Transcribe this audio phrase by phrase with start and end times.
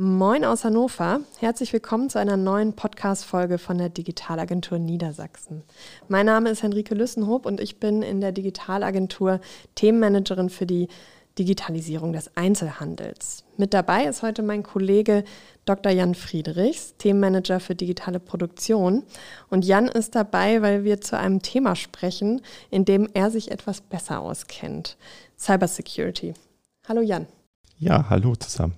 [0.00, 1.22] Moin aus Hannover.
[1.40, 5.64] Herzlich willkommen zu einer neuen Podcast-Folge von der Digitalagentur Niedersachsen.
[6.06, 9.40] Mein Name ist Henrike Lüssenhoop und ich bin in der Digitalagentur
[9.74, 10.86] Themenmanagerin für die
[11.36, 13.42] Digitalisierung des Einzelhandels.
[13.56, 15.24] Mit dabei ist heute mein Kollege
[15.64, 15.90] Dr.
[15.90, 19.02] Jan Friedrichs, Themenmanager für digitale Produktion.
[19.50, 22.40] Und Jan ist dabei, weil wir zu einem Thema sprechen,
[22.70, 24.96] in dem er sich etwas besser auskennt.
[25.36, 26.34] Cybersecurity.
[26.86, 27.26] Hallo Jan.
[27.80, 28.76] Ja, hallo zusammen.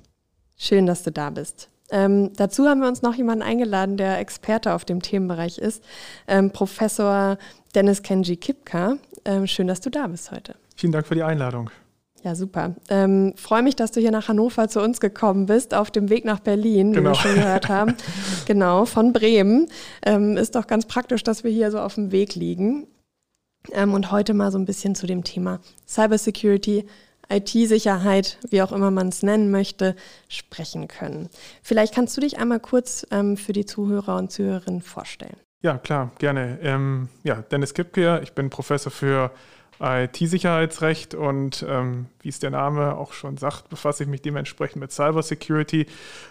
[0.63, 1.71] Schön, dass du da bist.
[1.91, 5.83] Ähm, dazu haben wir uns noch jemanden eingeladen, der Experte auf dem Themenbereich ist,
[6.29, 7.39] ähm, Professor
[7.75, 8.99] Dennis Kenji Kipka.
[9.25, 10.57] Ähm, schön, dass du da bist heute.
[10.77, 11.71] Vielen Dank für die Einladung.
[12.23, 12.75] Ja, super.
[12.91, 16.27] Ähm, Freue mich, dass du hier nach Hannover zu uns gekommen bist, auf dem Weg
[16.27, 16.93] nach Berlin, genau.
[16.93, 17.15] wie wir genau.
[17.15, 17.95] schon gehört haben.
[18.47, 19.67] genau, von Bremen.
[20.05, 22.87] Ähm, ist doch ganz praktisch, dass wir hier so auf dem Weg liegen.
[23.73, 26.85] Ähm, und heute mal so ein bisschen zu dem Thema Cybersecurity,
[27.31, 29.97] IT-Sicherheit, wie auch immer man es nennen möchte,
[30.29, 31.29] sprechen können.
[31.63, 35.37] Vielleicht kannst du dich einmal kurz ähm, für die Zuhörer und Zuhörerinnen vorstellen.
[35.63, 36.59] Ja, klar, gerne.
[36.63, 39.31] Ähm, ja, Dennis Kipke, ich bin Professor für
[39.81, 44.93] IT-Sicherheitsrecht und ähm, wie es der Name auch schon sagt, befasse ich mich dementsprechend mit
[44.93, 45.87] Cybersecurity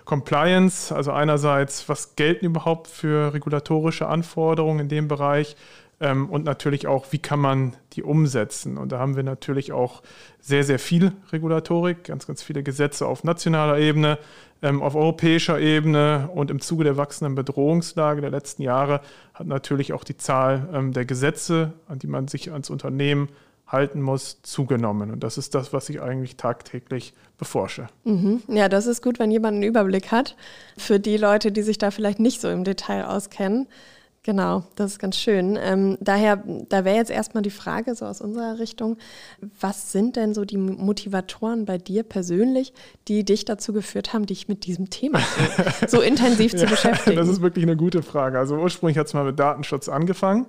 [0.06, 0.94] Compliance.
[0.94, 5.56] Also einerseits, was gelten überhaupt für regulatorische Anforderungen in dem Bereich?
[6.02, 8.78] Ähm, und natürlich auch, wie kann man die umsetzen.
[8.78, 10.02] Und da haben wir natürlich auch
[10.40, 14.18] sehr, sehr viel Regulatorik, ganz, ganz viele Gesetze auf nationaler Ebene,
[14.62, 19.02] ähm, auf europäischer Ebene und im Zuge der wachsenden Bedrohungslage der letzten Jahre
[19.34, 23.30] hat natürlich auch die Zahl ähm, der Gesetze, an die man sich als Unternehmen
[23.68, 25.12] halten muss, zugenommen.
[25.12, 27.88] Und das ist das, was ich eigentlich tagtäglich beforsche.
[28.04, 28.42] Mhm.
[28.48, 30.36] Ja, das ist gut, wenn jemand einen Überblick hat.
[30.78, 33.68] Für die Leute, die sich da vielleicht nicht so im Detail auskennen.
[34.24, 35.58] Genau, das ist ganz schön.
[35.62, 38.98] Ähm, daher, da wäre jetzt erstmal die Frage so aus unserer Richtung,
[39.60, 42.74] was sind denn so die Motivatoren bei dir persönlich,
[43.08, 45.20] die dich dazu geführt haben, dich mit diesem Thema
[45.88, 47.16] so, so intensiv zu beschäftigen?
[47.16, 48.38] Das ist wirklich eine gute Frage.
[48.38, 50.48] Also ursprünglich hat es mal mit Datenschutz angefangen.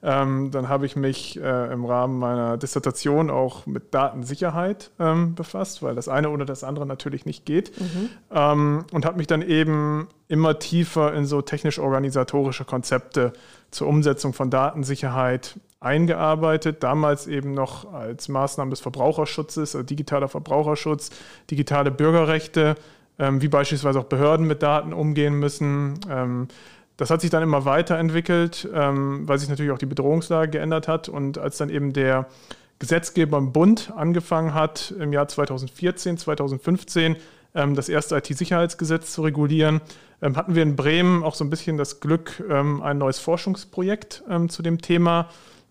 [0.00, 5.82] Ähm, dann habe ich mich äh, im Rahmen meiner Dissertation auch mit Datensicherheit ähm, befasst,
[5.82, 7.72] weil das eine oder das andere natürlich nicht geht.
[7.80, 8.10] Mhm.
[8.32, 13.32] Ähm, und habe mich dann eben immer tiefer in so technisch-organisatorische Konzepte
[13.72, 16.84] zur Umsetzung von Datensicherheit eingearbeitet.
[16.84, 21.10] Damals eben noch als Maßnahme des Verbraucherschutzes, also digitaler Verbraucherschutz,
[21.50, 22.76] digitale Bürgerrechte,
[23.18, 26.46] ähm, wie beispielsweise auch Behörden mit Daten umgehen müssen ähm,
[26.98, 31.08] das hat sich dann immer weiterentwickelt, ähm, weil sich natürlich auch die Bedrohungslage geändert hat.
[31.08, 32.26] Und als dann eben der
[32.80, 37.16] Gesetzgeber im Bund angefangen hat, im Jahr 2014, 2015
[37.54, 39.80] ähm, das erste IT-Sicherheitsgesetz zu regulieren,
[40.20, 44.24] ähm, hatten wir in Bremen auch so ein bisschen das Glück, ähm, ein neues Forschungsprojekt
[44.28, 45.28] ähm, zu dem Thema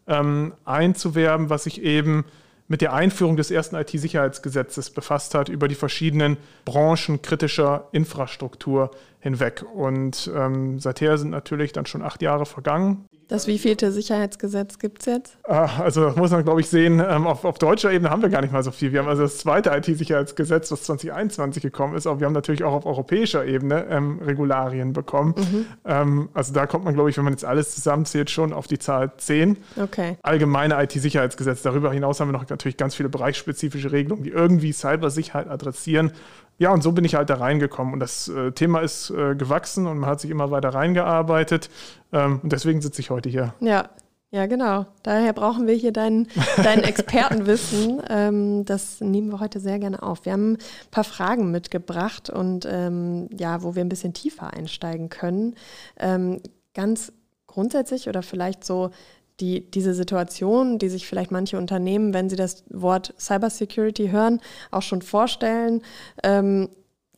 [0.08, 2.24] ähm, einzuwerben, was sich eben
[2.70, 9.66] mit der Einführung des ersten IT-Sicherheitsgesetzes befasst hat, über die verschiedenen Branchen kritischer Infrastruktur hinweg.
[9.74, 13.06] Und ähm, seither sind natürlich dann schon acht Jahre vergangen.
[13.28, 15.38] Das wievielte Sicherheitsgesetz gibt es jetzt?
[15.44, 18.42] Ah, also muss man, glaube ich, sehen, ähm, auf, auf, deutscher Ebene haben wir gar
[18.42, 18.94] nicht mal so viel.
[18.94, 22.72] Wir haben also das zweite IT-Sicherheitsgesetz, was 2021 gekommen ist, aber wir haben natürlich auch
[22.72, 25.36] auf europäischer Ebene ähm, Regularien bekommen.
[25.38, 25.66] Mhm.
[25.84, 28.80] Ähm, also da kommt man, glaube ich, wenn man jetzt alles zusammenzählt, schon auf die
[28.80, 29.58] Zahl 10.
[29.76, 30.18] Okay.
[30.22, 31.62] Allgemeine IT-Sicherheitsgesetz.
[31.64, 36.14] Darüber hinaus haben wir noch natürlich ganz viele bereichsspezifische Regelungen, die irgendwie Cybersicherheit adressieren.
[36.58, 37.94] Ja, und so bin ich halt da reingekommen.
[37.94, 41.70] Und das äh, Thema ist äh, gewachsen und man hat sich immer weiter reingearbeitet.
[42.12, 43.54] Ähm, und deswegen sitze ich heute hier.
[43.60, 43.90] Ja,
[44.30, 44.86] ja, genau.
[45.04, 48.02] Daher brauchen wir hier dein, dein Expertenwissen.
[48.10, 50.26] ähm, das nehmen wir heute sehr gerne auf.
[50.26, 50.58] Wir haben ein
[50.92, 55.56] paar Fragen mitgebracht und ähm, ja, wo wir ein bisschen tiefer einsteigen können.
[55.98, 56.42] Ähm,
[56.74, 57.14] ganz
[57.46, 58.92] grundsätzlich oder vielleicht so
[59.40, 64.82] die, diese Situation, die sich vielleicht manche Unternehmen, wenn sie das Wort Cybersecurity hören, auch
[64.82, 65.84] schon vorstellen.
[66.24, 66.70] Ähm,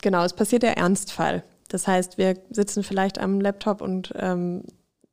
[0.02, 1.44] genau, es passiert der Ernstfall.
[1.70, 4.64] Das heißt, wir sitzen vielleicht am Laptop und ähm,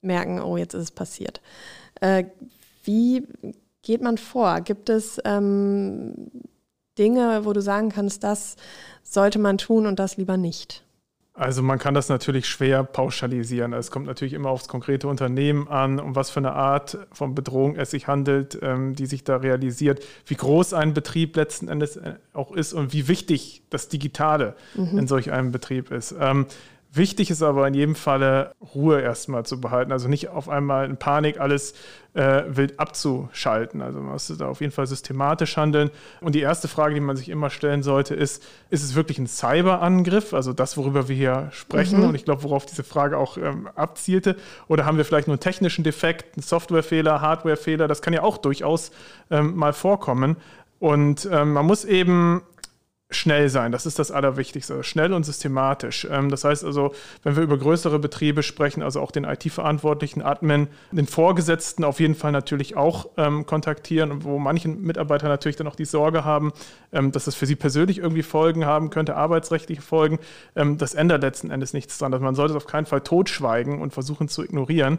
[0.01, 1.41] merken, oh, jetzt ist es passiert.
[2.01, 2.25] Äh,
[2.85, 3.27] wie
[3.83, 4.61] geht man vor?
[4.63, 6.31] Gibt es ähm,
[6.99, 8.57] Dinge, wo du sagen kannst, das
[9.03, 10.86] sollte man tun und das lieber nicht?
[11.37, 13.75] Also man kann das natürlich schwer pauschalisieren.
[13.75, 17.77] Es kommt natürlich immer aufs konkrete Unternehmen an, um was für eine Art von Bedrohung
[17.77, 22.15] es sich handelt, ähm, die sich da realisiert, wie groß ein Betrieb letzten Endes äh,
[22.33, 24.99] auch ist und wie wichtig das Digitale mhm.
[24.99, 26.15] in solch einem Betrieb ist.
[26.97, 30.97] Wichtig ist aber in jedem Falle Ruhe erstmal zu behalten, also nicht auf einmal in
[30.97, 31.75] Panik alles
[32.15, 33.83] äh, wild abzuschalten.
[33.83, 35.91] Also man muss da auf jeden Fall systematisch handeln.
[36.23, 39.27] Und die erste Frage, die man sich immer stellen sollte, ist, ist es wirklich ein
[39.27, 42.01] Cyberangriff, also das, worüber wir hier sprechen?
[42.01, 42.09] Mhm.
[42.09, 44.37] Und ich glaube, worauf diese Frage auch ähm, abzielte.
[44.67, 47.89] Oder haben wir vielleicht nur einen technischen Defekt, einen Softwarefehler, Hardwarefehler?
[47.89, 48.91] Das kann ja auch durchaus
[49.31, 50.37] ähm, mal vorkommen.
[50.79, 52.43] Und ähm, man muss eben
[53.11, 53.71] schnell sein.
[53.71, 54.83] Das ist das Allerwichtigste.
[54.83, 56.07] Schnell und systematisch.
[56.11, 56.93] Ähm, das heißt also,
[57.23, 62.17] wenn wir über größere Betriebe sprechen, also auch den IT-Verantwortlichen, Admin, den Vorgesetzten auf jeden
[62.17, 66.53] Fall natürlich auch ähm, kontaktieren wo manche Mitarbeiter natürlich dann auch die Sorge haben,
[66.93, 70.19] ähm, dass es für sie persönlich irgendwie Folgen haben könnte, arbeitsrechtliche Folgen.
[70.57, 72.13] Ähm, das ändert letzten Endes nichts dran.
[72.13, 74.99] Also man sollte es auf keinen Fall totschweigen und versuchen zu ignorieren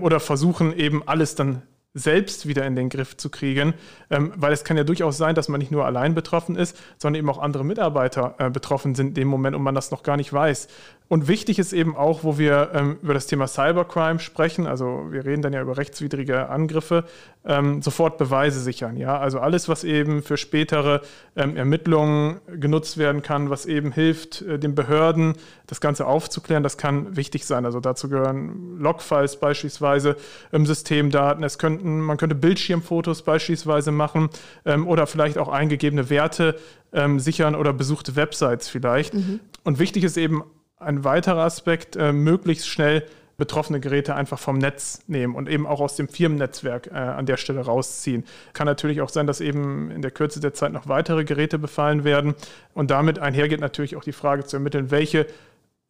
[0.00, 1.62] oder versuchen eben alles dann
[1.94, 3.74] selbst wieder in den Griff zu kriegen,
[4.10, 7.18] ähm, weil es kann ja durchaus sein, dass man nicht nur allein betroffen ist, sondern
[7.18, 10.16] eben auch andere Mitarbeiter äh, betroffen sind in dem Moment und man das noch gar
[10.16, 10.68] nicht weiß.
[11.08, 15.26] Und wichtig ist eben auch, wo wir ähm, über das Thema Cybercrime sprechen, also wir
[15.26, 17.04] reden dann ja über rechtswidrige Angriffe,
[17.44, 18.96] ähm, sofort Beweise sichern.
[18.96, 19.18] Ja?
[19.18, 21.02] Also alles, was eben für spätere
[21.36, 25.34] ähm, Ermittlungen genutzt werden kann, was eben hilft, äh, den Behörden
[25.66, 27.66] das Ganze aufzuklären, das kann wichtig sein.
[27.66, 30.16] Also dazu gehören Logfiles beispielsweise,
[30.52, 34.30] Systemdaten, es könnten, man könnte Bildschirmfotos beispielsweise machen
[34.64, 36.58] ähm, oder vielleicht auch eingegebene Werte
[36.92, 39.14] ähm, sichern oder besuchte Websites vielleicht.
[39.14, 39.40] Mhm.
[39.64, 40.42] Und wichtig ist eben
[40.82, 43.04] ein weiterer Aspekt, äh, möglichst schnell
[43.38, 47.36] betroffene Geräte einfach vom Netz nehmen und eben auch aus dem Firmennetzwerk äh, an der
[47.36, 48.24] Stelle rausziehen.
[48.52, 52.04] Kann natürlich auch sein, dass eben in der Kürze der Zeit noch weitere Geräte befallen
[52.04, 52.34] werden.
[52.74, 55.26] Und damit einhergeht natürlich auch die Frage zu ermitteln, welche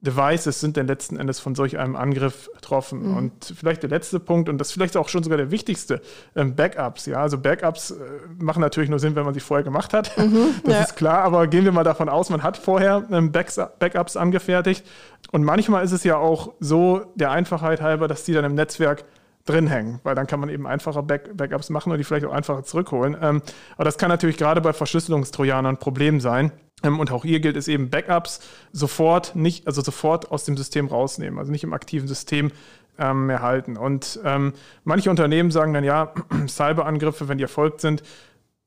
[0.03, 3.11] Devices sind denn letzten Endes von solch einem Angriff betroffen?
[3.11, 3.17] Mhm.
[3.17, 6.03] Und vielleicht der letzte Punkt, und das ist vielleicht auch schon sogar der wichtigste,
[6.35, 7.07] ähm, Backups.
[7.07, 7.95] Ja, also Backups äh,
[8.39, 10.17] machen natürlich nur Sinn, wenn man sie vorher gemacht hat.
[10.19, 10.83] Mhm, das ja.
[10.83, 14.85] ist klar, aber gehen wir mal davon aus, man hat vorher ähm, Backups angefertigt.
[15.31, 19.05] Und manchmal ist es ja auch so, der Einfachheit halber, dass die dann im Netzwerk
[19.45, 22.33] drin hängen, weil dann kann man eben einfacher Back Backups machen und die vielleicht auch
[22.33, 23.17] einfacher zurückholen.
[23.21, 23.43] Ähm,
[23.75, 26.53] aber das kann natürlich gerade bei Verschlüsselungstrojanern ein Problem sein.
[26.83, 28.41] Ähm, und auch hier gilt es eben, Backups
[28.73, 32.53] sofort nicht, also sofort aus dem System rausnehmen, also nicht im aktiven System
[32.99, 33.77] ähm, erhalten.
[33.77, 34.53] Und ähm,
[34.85, 36.13] manche Unternehmen sagen dann ja,
[36.47, 38.03] Cyberangriffe, wenn die erfolgt sind,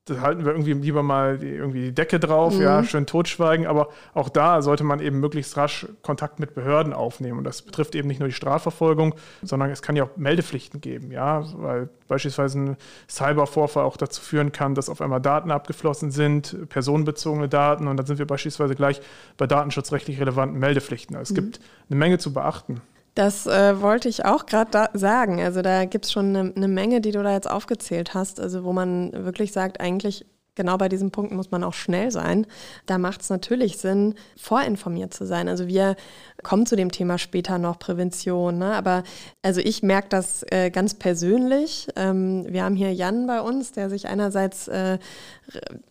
[0.06, 2.62] da halten wir irgendwie lieber mal die, irgendwie die Decke drauf, mhm.
[2.62, 3.66] ja, schön totschweigen.
[3.66, 7.38] Aber auch da sollte man eben möglichst rasch Kontakt mit Behörden aufnehmen.
[7.38, 11.10] Und das betrifft eben nicht nur die Strafverfolgung, sondern es kann ja auch Meldepflichten geben,
[11.10, 12.76] ja, weil beispielsweise ein
[13.10, 17.88] Cybervorfall auch dazu führen kann, dass auf einmal Daten abgeflossen sind, personenbezogene Daten.
[17.88, 19.00] Und dann sind wir beispielsweise gleich
[19.36, 21.16] bei datenschutzrechtlich relevanten Meldepflichten.
[21.16, 21.46] Also es mhm.
[21.46, 21.60] gibt
[21.90, 22.80] eine Menge zu beachten.
[23.16, 25.40] Das äh, wollte ich auch gerade sagen.
[25.40, 28.62] Also da gibt es schon eine ne Menge, die du da jetzt aufgezählt hast, also
[28.62, 30.26] wo man wirklich sagt, eigentlich
[30.56, 32.46] genau bei diesem Punkt muss man auch schnell sein.
[32.86, 35.48] Da macht es natürlich Sinn, vorinformiert zu sein.
[35.48, 35.96] Also wir
[36.42, 38.58] kommen zu dem Thema später noch Prävention.
[38.58, 38.74] Ne?
[38.74, 39.04] Aber
[39.42, 41.88] also ich merke das äh, ganz persönlich.
[41.94, 44.98] Ähm, wir haben hier Jan bei uns, der sich einerseits äh,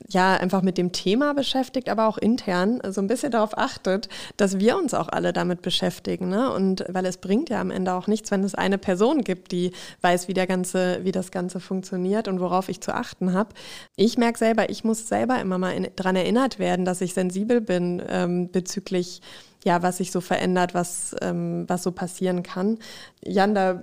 [0.07, 4.59] ja einfach mit dem Thema beschäftigt, aber auch intern so ein bisschen darauf achtet, dass
[4.59, 6.29] wir uns auch alle damit beschäftigen.
[6.29, 6.51] Ne?
[6.51, 9.71] Und weil es bringt ja am Ende auch nichts, wenn es eine Person gibt, die
[10.01, 13.49] weiß, wie der ganze, wie das Ganze funktioniert und worauf ich zu achten habe.
[13.95, 18.01] Ich merke selber, ich muss selber immer mal daran erinnert werden, dass ich sensibel bin
[18.07, 19.21] ähm, bezüglich
[19.63, 22.77] ja, was sich so verändert, was, ähm, was so passieren kann.
[23.23, 23.81] Jan, da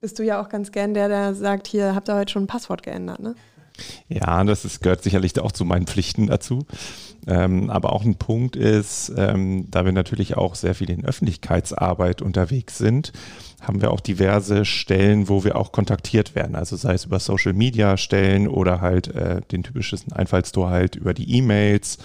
[0.00, 2.48] bist du ja auch ganz gern der, der sagt, hier habt ihr heute schon ein
[2.48, 3.34] Passwort geändert, ne?
[4.08, 6.66] Ja, das ist, gehört sicherlich auch zu meinen Pflichten dazu.
[7.28, 12.22] Ähm, aber auch ein Punkt ist, ähm, da wir natürlich auch sehr viel in Öffentlichkeitsarbeit
[12.22, 13.12] unterwegs sind,
[13.60, 16.54] haben wir auch diverse Stellen, wo wir auch kontaktiert werden.
[16.54, 21.12] Also sei es über Social Media Stellen oder halt äh, den typischen Einfallstor halt über
[21.12, 21.98] die E-Mails.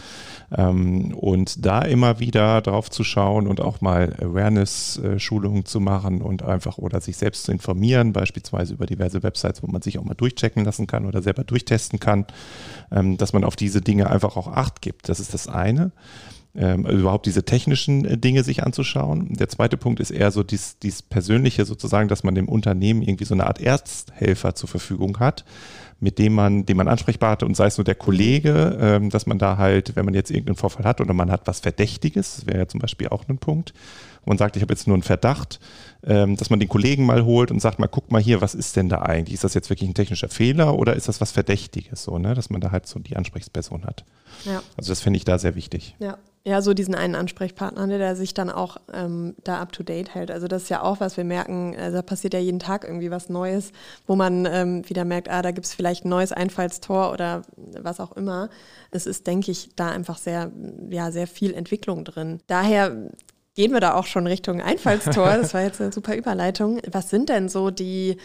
[0.55, 6.43] Ähm, und da immer wieder drauf zu schauen und auch mal Awareness-Schulungen zu machen und
[6.43, 10.13] einfach oder sich selbst zu informieren, beispielsweise über diverse Websites, wo man sich auch mal
[10.13, 12.25] durchchecken lassen kann oder selber durchtesten kann,
[12.91, 15.09] ähm, dass man auf diese Dinge einfach auch Acht gibt.
[15.13, 15.91] Das ist das eine.
[16.55, 19.33] Ähm, überhaupt diese technischen äh, Dinge sich anzuschauen.
[19.33, 23.25] Der zweite Punkt ist eher so dies, dies Persönliche sozusagen, dass man dem Unternehmen irgendwie
[23.25, 25.45] so eine Art Ersthelfer zur Verfügung hat,
[25.99, 29.27] mit dem man, den man ansprechbar hat und sei es nur der Kollege, ähm, dass
[29.27, 32.57] man da halt, wenn man jetzt irgendeinen Vorfall hat oder man hat was Verdächtiges, wäre
[32.57, 33.73] ja zum Beispiel auch ein Punkt,
[34.25, 35.59] man sagt, ich habe jetzt nur einen Verdacht,
[36.05, 38.75] ähm, dass man den Kollegen mal holt und sagt mal, guck mal hier, was ist
[38.75, 39.33] denn da eigentlich?
[39.33, 42.33] Ist das jetzt wirklich ein technischer Fehler oder ist das was Verdächtiges so, ne?
[42.33, 44.03] Dass man da halt so die Ansprechperson hat.
[44.45, 44.61] Ja.
[44.77, 45.95] Also das finde ich da sehr wichtig.
[45.99, 46.17] Ja.
[46.45, 50.13] Ja, so diesen einen Ansprechpartner, ne, der sich dann auch ähm, da up to date
[50.13, 50.29] hält.
[50.29, 53.11] Also das ist ja auch was wir merken, also da passiert ja jeden Tag irgendwie
[53.11, 53.71] was Neues,
[54.07, 57.43] wo man ähm, wieder merkt, ah, da gibt es vielleicht ein neues Einfallstor oder
[57.79, 58.49] was auch immer.
[58.91, 60.51] Es ist, denke ich, da einfach sehr,
[60.89, 62.41] ja, sehr viel Entwicklung drin.
[62.47, 63.09] Daher
[63.55, 65.37] gehen wir da auch schon Richtung Einfallstor.
[65.37, 66.79] Das war jetzt eine super Überleitung.
[66.91, 68.17] Was sind denn so die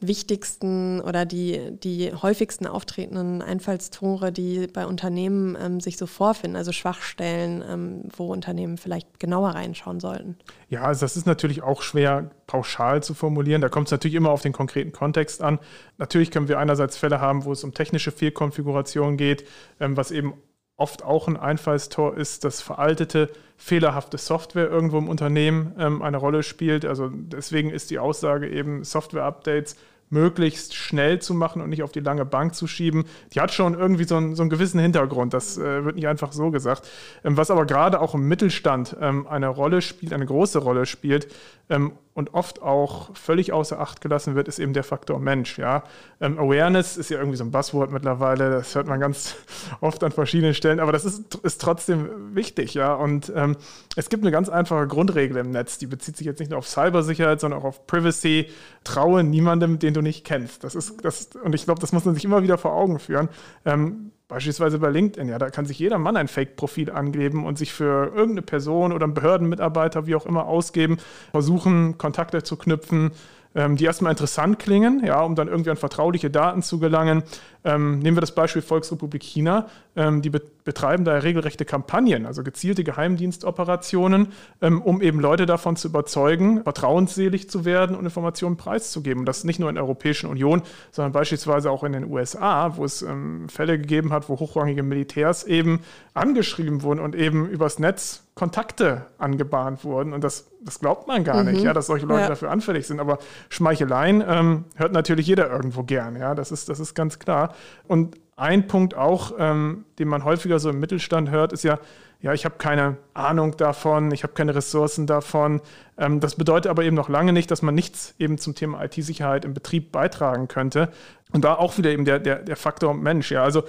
[0.00, 6.70] wichtigsten oder die, die häufigsten auftretenden Einfallstore, die bei Unternehmen ähm, sich so vorfinden, also
[6.72, 10.36] Schwachstellen, ähm, wo Unternehmen vielleicht genauer reinschauen sollten?
[10.68, 13.62] Ja, also das ist natürlich auch schwer pauschal zu formulieren.
[13.62, 15.58] Da kommt es natürlich immer auf den konkreten Kontext an.
[15.96, 19.46] Natürlich können wir einerseits Fälle haben, wo es um technische Fehlkonfiguration geht,
[19.80, 20.34] ähm, was eben
[20.76, 26.42] oft auch ein Einfallstor ist, dass veraltete, fehlerhafte Software irgendwo im Unternehmen ähm, eine Rolle
[26.42, 26.84] spielt.
[26.84, 29.76] Also deswegen ist die Aussage eben Software-Updates
[30.08, 33.74] möglichst schnell zu machen und nicht auf die lange Bank zu schieben, die hat schon
[33.74, 35.34] irgendwie so einen, so einen gewissen Hintergrund.
[35.34, 36.88] Das äh, wird nicht einfach so gesagt.
[37.24, 41.34] Ähm, was aber gerade auch im Mittelstand ähm, eine Rolle spielt, eine große Rolle spielt
[41.68, 45.58] ähm, und oft auch völlig außer Acht gelassen wird, ist eben der Faktor Mensch.
[45.58, 45.84] Ja?
[46.18, 49.36] Ähm, Awareness ist ja irgendwie so ein Buzzword mittlerweile, das hört man ganz
[49.82, 52.72] oft an verschiedenen Stellen, aber das ist, ist trotzdem wichtig.
[52.72, 52.94] Ja?
[52.94, 53.56] Und ähm,
[53.96, 56.66] es gibt eine ganz einfache Grundregel im Netz, die bezieht sich jetzt nicht nur auf
[56.66, 58.46] Cybersicherheit, sondern auch auf Privacy.
[58.82, 60.64] Traue niemandem, den du nicht kennst.
[60.64, 63.28] Das ist, das, und ich glaube, das muss man sich immer wieder vor Augen führen.
[63.66, 67.72] Ähm, Beispielsweise bei LinkedIn, ja, da kann sich jeder Mann ein Fake-Profil angeben und sich
[67.72, 70.98] für irgendeine Person oder einen Behördenmitarbeiter, wie auch immer, ausgeben,
[71.30, 73.12] versuchen, Kontakte zu knüpfen,
[73.54, 77.22] ähm, die erstmal interessant klingen, ja, um dann irgendwie an vertrauliche Daten zu gelangen.
[77.64, 79.68] Ähm, nehmen wir das Beispiel Volksrepublik China.
[79.96, 85.76] Ähm, die be betreiben da regelrechte Kampagnen, also gezielte Geheimdienstoperationen, ähm, um eben Leute davon
[85.76, 89.20] zu überzeugen, vertrauensselig zu werden und Informationen preiszugeben.
[89.20, 92.84] Und das nicht nur in der Europäischen Union, sondern beispielsweise auch in den USA, wo
[92.84, 95.82] es ähm, Fälle gegeben hat, wo hochrangige Militärs eben
[96.14, 100.12] angeschrieben wurden und eben übers Netz Kontakte angebahnt wurden.
[100.12, 101.52] Und das, das glaubt man gar mhm.
[101.52, 102.28] nicht, ja, dass solche Leute ja.
[102.28, 103.00] dafür anfällig sind.
[103.00, 106.16] Aber Schmeicheleien ähm, hört natürlich jeder irgendwo gern.
[106.16, 107.54] Ja, das ist, das ist ganz klar.
[107.86, 111.78] Und ein Punkt auch, ähm, den man häufiger so im Mittelstand hört, ist ja,
[112.20, 115.60] ja, ich habe keine Ahnung davon, ich habe keine Ressourcen davon.
[115.98, 119.44] Ähm, das bedeutet aber eben noch lange nicht, dass man nichts eben zum Thema IT-Sicherheit
[119.44, 120.90] im Betrieb beitragen könnte.
[121.32, 123.30] Und da auch wieder eben der, der, der Faktor Mensch.
[123.30, 123.64] Ja, also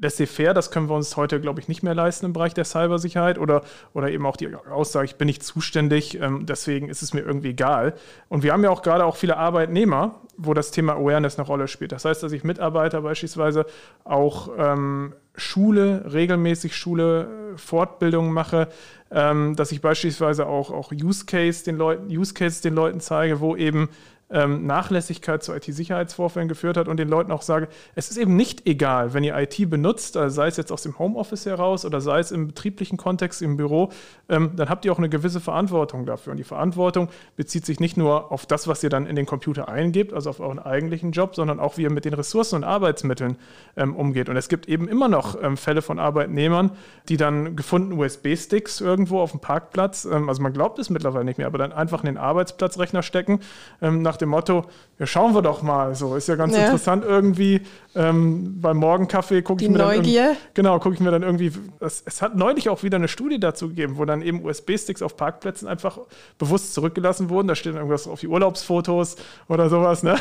[0.00, 3.38] laissez-faire, das können wir uns heute, glaube ich, nicht mehr leisten im Bereich der Cybersicherheit
[3.38, 3.62] oder,
[3.94, 7.50] oder eben auch die Aussage, ich bin nicht zuständig, ähm, deswegen ist es mir irgendwie
[7.50, 7.94] egal.
[8.28, 11.68] Und wir haben ja auch gerade auch viele Arbeitnehmer, wo das Thema Awareness eine Rolle
[11.68, 11.92] spielt.
[11.92, 13.66] Das heißt, dass ich Mitarbeiter beispielsweise
[14.04, 18.68] auch ähm, Schule, regelmäßig Schule, Fortbildungen mache,
[19.10, 23.40] ähm, dass ich beispielsweise auch, auch Use Case den Leuten, Use Case den Leuten zeige,
[23.40, 23.88] wo eben
[24.28, 28.66] ähm, Nachlässigkeit zu IT-Sicherheitsvorfällen geführt hat und den Leuten auch sage, es ist eben nicht
[28.66, 32.18] egal, wenn ihr IT benutzt, also sei es jetzt aus dem Homeoffice heraus oder sei
[32.18, 33.90] es im betrieblichen Kontext im Büro,
[34.28, 36.32] ähm, dann habt ihr auch eine gewisse Verantwortung dafür.
[36.32, 39.68] Und die Verantwortung bezieht sich nicht nur auf das, was ihr dann in den Computer
[39.68, 43.36] eingebt, also auf euren eigentlichen Job, sondern auch, wie ihr mit den Ressourcen und Arbeitsmitteln
[43.76, 44.28] ähm, umgeht.
[44.28, 46.72] Und es gibt eben immer noch ähm, Fälle von Arbeitnehmern,
[47.08, 51.38] die dann gefunden USB-Sticks irgendwo auf dem Parkplatz, ähm, also man glaubt es mittlerweile nicht
[51.38, 53.40] mehr, aber dann einfach in den Arbeitsplatzrechner stecken,
[53.80, 54.64] ähm, nach nach dem Motto,
[54.98, 55.94] ja, schauen wir doch mal.
[55.94, 56.64] So ist ja ganz ja.
[56.64, 57.60] interessant irgendwie.
[57.94, 60.28] Ähm, beim Morgenkaffee gucke ich mir Neugier.
[60.28, 61.52] dann genau gucke ich mir dann irgendwie.
[61.80, 65.16] Das, es hat neulich auch wieder eine Studie dazu gegeben, wo dann eben USB-Sticks auf
[65.16, 65.98] Parkplätzen einfach
[66.38, 67.48] bewusst zurückgelassen wurden.
[67.48, 69.16] Da steht dann irgendwas auf die Urlaubsfotos
[69.48, 70.02] oder sowas.
[70.02, 70.16] Ne?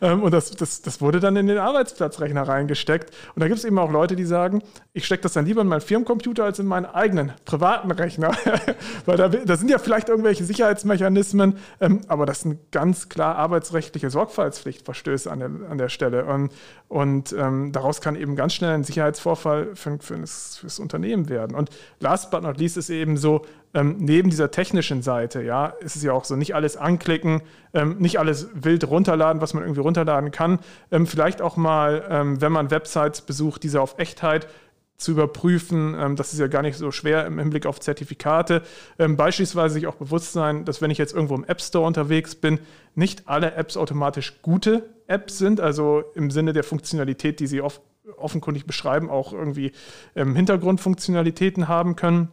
[0.00, 3.10] Ähm, und das, das, das wurde dann in den Arbeitsplatzrechner reingesteckt.
[3.34, 4.62] Und da gibt es eben auch Leute, die sagen,
[4.92, 8.32] ich stecke das dann lieber in meinen Firmencomputer als in meinen eigenen privaten Rechner.
[9.06, 14.10] Weil da, da, sind ja vielleicht irgendwelche Sicherheitsmechanismen, ähm, aber das sind ganz klar arbeitsrechtliche
[14.10, 16.24] Sorgfaltspflichtverstöße an der, an der Stelle.
[16.26, 16.52] Und,
[16.88, 21.28] und ähm, daraus kann eben ganz schnell ein Sicherheitsvorfall für, für, das, für das Unternehmen
[21.28, 21.56] werden.
[21.56, 23.42] Und last but not least ist eben so,
[23.76, 27.42] ähm, neben dieser technischen Seite, ja, ist es ja auch so, nicht alles anklicken,
[27.74, 30.60] ähm, nicht alles wild runterladen, was man irgendwie runterladen kann.
[30.90, 34.48] Ähm, vielleicht auch mal, ähm, wenn man Websites besucht, diese auf Echtheit
[34.96, 35.94] zu überprüfen.
[35.98, 38.62] Ähm, das ist ja gar nicht so schwer im Hinblick auf Zertifikate.
[38.98, 42.34] Ähm, beispielsweise sich auch bewusst sein, dass wenn ich jetzt irgendwo im App Store unterwegs
[42.34, 42.60] bin,
[42.94, 47.82] nicht alle Apps automatisch gute Apps sind, also im Sinne der Funktionalität, die sie oft
[48.16, 49.72] offenkundig beschreiben, auch irgendwie
[50.14, 52.28] Hintergrundfunktionalitäten haben können.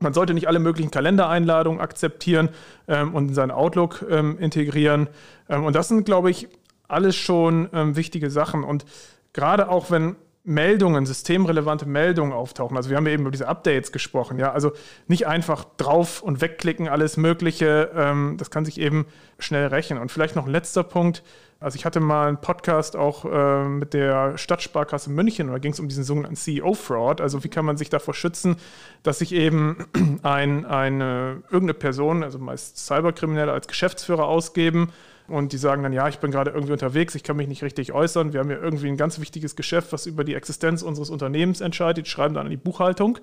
[0.00, 2.48] Man sollte nicht alle möglichen Kalendereinladungen akzeptieren
[2.88, 5.08] ähm, und in seinen Outlook ähm, integrieren.
[5.48, 6.48] Ähm, und das sind, glaube ich,
[6.88, 8.64] alles schon ähm, wichtige Sachen.
[8.64, 8.84] Und
[9.32, 12.76] gerade auch wenn Meldungen, systemrelevante Meldungen auftauchen.
[12.76, 14.52] Also wir haben ja eben über diese Updates gesprochen, ja.
[14.52, 14.72] Also
[15.06, 17.90] nicht einfach drauf und wegklicken, alles Mögliche.
[17.94, 19.06] Ähm, das kann sich eben
[19.38, 19.98] schnell rächen.
[19.98, 21.22] Und vielleicht noch ein letzter Punkt.
[21.60, 25.72] Also ich hatte mal einen Podcast auch äh, mit der Stadtsparkasse München und da ging
[25.72, 27.20] es um diesen sogenannten CEO-Fraud.
[27.20, 28.56] Also wie kann man sich davor schützen,
[29.02, 29.84] dass sich eben
[30.22, 34.90] ein, eine, irgendeine Person, also meist Cyberkriminelle als Geschäftsführer ausgeben
[35.30, 37.92] und die sagen dann, ja, ich bin gerade irgendwie unterwegs, ich kann mich nicht richtig
[37.92, 41.60] äußern, wir haben ja irgendwie ein ganz wichtiges Geschäft, was über die Existenz unseres Unternehmens
[41.60, 43.18] entscheidet, schreiben dann an die Buchhaltung,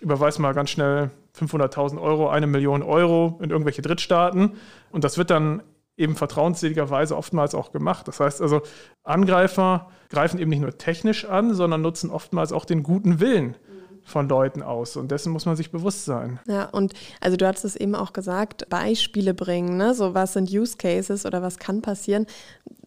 [0.00, 4.52] überweisen mal ganz schnell 500.000 Euro, eine Million Euro in irgendwelche Drittstaaten.
[4.90, 5.62] Und das wird dann
[5.96, 8.08] eben vertrauensseligerweise oftmals auch gemacht.
[8.08, 8.62] Das heißt also,
[9.02, 13.56] Angreifer greifen eben nicht nur technisch an, sondern nutzen oftmals auch den guten Willen
[14.06, 14.96] von Leuten aus.
[14.96, 16.38] Und dessen muss man sich bewusst sein.
[16.46, 19.94] Ja, und also du hast es eben auch gesagt, Beispiele bringen, ne?
[19.94, 22.26] so was sind Use Cases oder was kann passieren.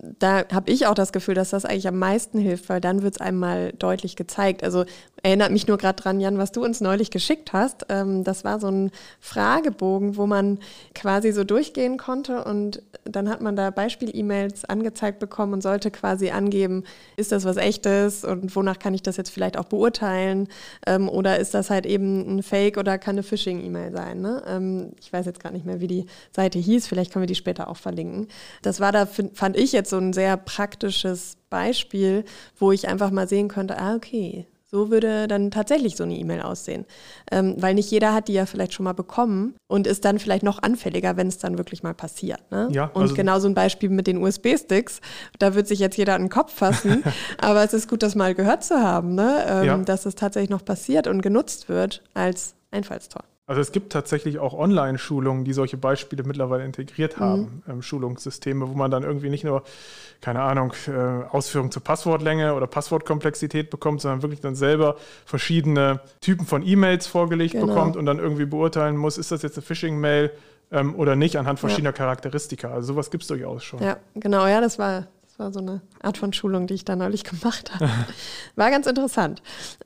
[0.02, 3.16] Da habe ich auch das Gefühl, dass das eigentlich am meisten hilft, weil dann wird
[3.16, 4.64] es einem mal deutlich gezeigt.
[4.64, 4.86] Also
[5.24, 7.86] erinnert mich nur gerade dran, Jan, was du uns neulich geschickt hast.
[7.90, 10.60] Ähm, das war so ein Fragebogen, wo man
[10.96, 16.30] quasi so durchgehen konnte und dann hat man da Beispiel-E-Mails angezeigt bekommen und sollte quasi
[16.30, 16.86] angeben,
[17.18, 20.48] ist das was echtes und wonach kann ich das jetzt vielleicht auch beurteilen
[20.88, 24.22] ähm, oder ist das halt eben ein Fake oder kann eine Phishing-E-Mail sein.
[24.22, 24.44] Ne?
[24.48, 27.36] Ähm, ich weiß jetzt gar nicht mehr, wie die Seite hieß, vielleicht können wir die
[27.36, 28.28] später auch verlinken.
[28.62, 32.26] Das war da, fand ich jetzt so ein sehr praktisches Beispiel,
[32.58, 36.42] wo ich einfach mal sehen konnte, ah, okay, so würde dann tatsächlich so eine E-Mail
[36.42, 36.86] aussehen.
[37.32, 40.44] Ähm, weil nicht jeder hat die ja vielleicht schon mal bekommen und ist dann vielleicht
[40.44, 42.40] noch anfälliger, wenn es dann wirklich mal passiert.
[42.52, 42.70] Ne?
[42.72, 45.02] Ja, und also genau so ein Beispiel mit den USB-Sticks,
[45.40, 47.04] da wird sich jetzt jeder an den Kopf fassen.
[47.40, 49.44] aber es ist gut, das mal gehört zu haben, ne?
[49.48, 49.78] Ähm, ja.
[49.78, 53.24] dass es tatsächlich noch passiert und genutzt wird als Einfallstor.
[53.50, 57.24] Also es gibt tatsächlich auch Online-Schulungen, die solche Beispiele mittlerweile integriert mhm.
[57.24, 57.64] haben, mhm.
[57.68, 59.64] ähm, Schulungssysteme, wo man dann irgendwie nicht nur,
[60.22, 66.46] keine Ahnung, äh, Ausführungen zur Passwortlänge oder Passwortkomplexität bekommt, sondern wirklich dann selber verschiedene Typen
[66.46, 67.66] von E-Mails vorgelegt genau.
[67.66, 70.30] bekommt und dann irgendwie beurteilen muss, ist das jetzt eine Phishing-Mail
[70.72, 71.94] ähm, oder nicht, anhand verschiedener ja.
[71.94, 72.70] Charakteristika.
[72.70, 73.82] Also sowas gibt es durchaus schon.
[73.82, 75.08] Ja, genau, ja, das war
[75.40, 77.90] war so eine Art von Schulung, die ich da neulich gemacht habe.
[78.56, 79.42] War ganz interessant.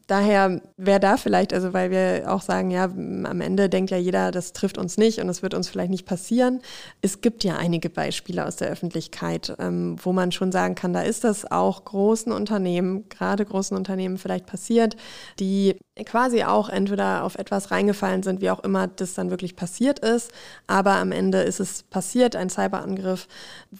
[0.07, 4.31] Daher wäre da vielleicht, also weil wir auch sagen, ja, am Ende denkt ja jeder,
[4.31, 6.61] das trifft uns nicht und es wird uns vielleicht nicht passieren.
[7.01, 11.01] Es gibt ja einige Beispiele aus der Öffentlichkeit, ähm, wo man schon sagen kann, da
[11.01, 14.97] ist das auch großen Unternehmen, gerade großen Unternehmen vielleicht passiert,
[15.39, 19.99] die quasi auch entweder auf etwas reingefallen sind, wie auch immer das dann wirklich passiert
[19.99, 20.31] ist,
[20.65, 23.27] aber am Ende ist es passiert, ein Cyberangriff.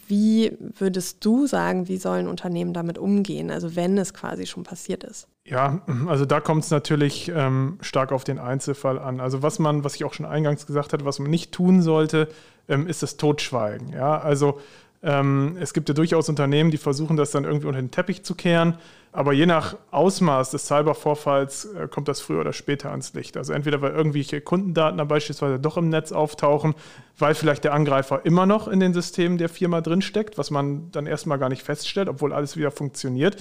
[0.06, 5.04] Wie würdest du sagen, wie sollen Unternehmen damit umgehen, also wenn es quasi schon passiert
[5.04, 5.28] ist?
[5.46, 9.20] Ja, also da kommt es natürlich ähm, stark auf den Einzelfall an.
[9.20, 12.28] Also was man, was ich auch schon eingangs gesagt hatte, was man nicht tun sollte,
[12.68, 13.92] ähm, ist das Totschweigen.
[13.92, 14.60] Ja, also
[15.04, 18.34] ähm, es gibt ja durchaus Unternehmen, die versuchen, das dann irgendwie unter den Teppich zu
[18.34, 18.78] kehren.
[19.12, 23.36] Aber je nach Ausmaß des Cybervorfalls äh, kommt das früher oder später ans Licht.
[23.36, 26.74] Also entweder weil irgendwelche Kundendaten da beispielsweise doch im Netz auftauchen,
[27.18, 31.06] weil vielleicht der Angreifer immer noch in den Systemen der Firma drinsteckt, was man dann
[31.06, 33.36] erstmal gar nicht feststellt, obwohl alles wieder funktioniert.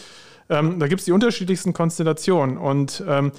[0.49, 2.57] Ähm, da gibt es die unterschiedlichsten Konstellationen.
[2.57, 3.31] Und ähm,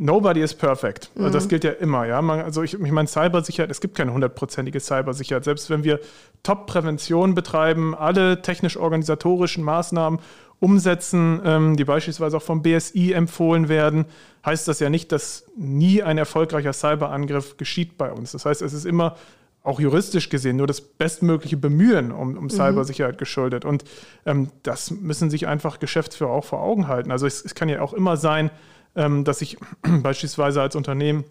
[0.00, 1.10] Nobody is perfect.
[1.16, 1.48] Also das mhm.
[1.48, 2.22] gilt ja immer, ja.
[2.22, 5.42] Man, also ich, ich meine, Cybersicherheit, es gibt keine hundertprozentige Cybersicherheit.
[5.42, 5.98] Selbst wenn wir
[6.44, 10.20] Top-Prävention betreiben, alle technisch-organisatorischen Maßnahmen
[10.60, 14.04] umsetzen, ähm, die beispielsweise auch vom BSI empfohlen werden,
[14.46, 18.30] heißt das ja nicht, dass nie ein erfolgreicher Cyberangriff geschieht bei uns.
[18.30, 19.16] Das heißt, es ist immer
[19.64, 22.50] auch juristisch gesehen nur das bestmögliche Bemühen um, um mhm.
[22.50, 23.18] Cybersicherheit mhm.
[23.18, 23.64] geschuldet.
[23.64, 23.82] Und
[24.26, 27.10] ähm, das müssen sich einfach Geschäftsführer auch vor Augen halten.
[27.10, 28.52] Also es, es kann ja auch immer sein,
[29.24, 29.56] dass ich
[30.02, 31.24] beispielsweise als Unternehmen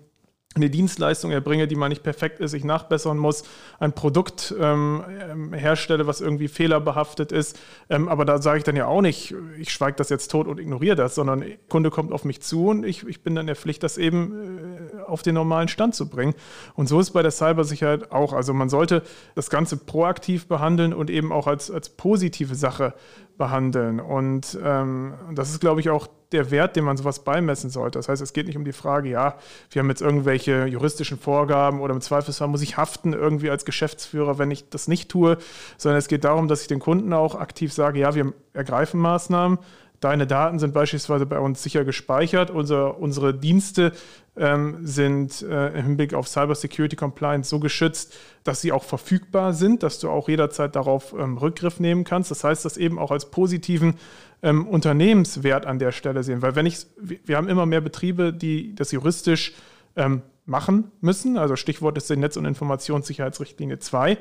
[0.57, 3.43] eine Dienstleistung erbringe, die mal nicht perfekt ist, ich nachbessern muss,
[3.79, 7.57] ein Produkt ähm, ähm, herstelle, was irgendwie fehlerbehaftet ist.
[7.89, 10.59] Ähm, aber da sage ich dann ja auch nicht, ich schweige das jetzt tot und
[10.59, 13.55] ignoriere das, sondern der Kunde kommt auf mich zu und ich, ich bin dann der
[13.55, 16.33] Pflicht, das eben äh, auf den normalen Stand zu bringen.
[16.75, 18.33] Und so ist bei der Cybersicherheit auch.
[18.33, 19.03] Also man sollte
[19.35, 22.93] das Ganze proaktiv behandeln und eben auch als, als positive Sache
[23.37, 23.99] behandeln.
[23.99, 27.99] Und ähm, das ist, glaube ich, auch der Wert, den man sowas beimessen sollte.
[27.99, 29.35] Das heißt, es geht nicht um die Frage, ja,
[29.71, 34.37] wir haben jetzt irgendwelche juristischen Vorgaben oder im Zweifelsfall muss ich haften irgendwie als Geschäftsführer,
[34.37, 35.37] wenn ich das nicht tue,
[35.77, 39.59] sondern es geht darum, dass ich den Kunden auch aktiv sage, ja, wir ergreifen Maßnahmen,
[39.99, 42.51] Deine Daten sind beispielsweise bei uns sicher gespeichert.
[42.51, 43.93] Unser, unsere Dienste
[44.35, 49.53] ähm, sind äh, im Hinblick auf Cyber Security Compliance so geschützt, dass sie auch verfügbar
[49.53, 52.29] sind, dass du auch jederzeit darauf ähm, Rückgriff nehmen kannst.
[52.29, 53.95] Das heißt, das eben auch als positiven
[54.43, 56.43] ähm, Unternehmenswert an der Stelle sehen.
[56.43, 59.53] Weil wenn ich, wir haben immer mehr Betriebe, die das juristisch
[59.95, 61.37] ähm, machen müssen.
[61.37, 64.17] Also Stichwort ist die Netz- und Informationssicherheitsrichtlinie 2.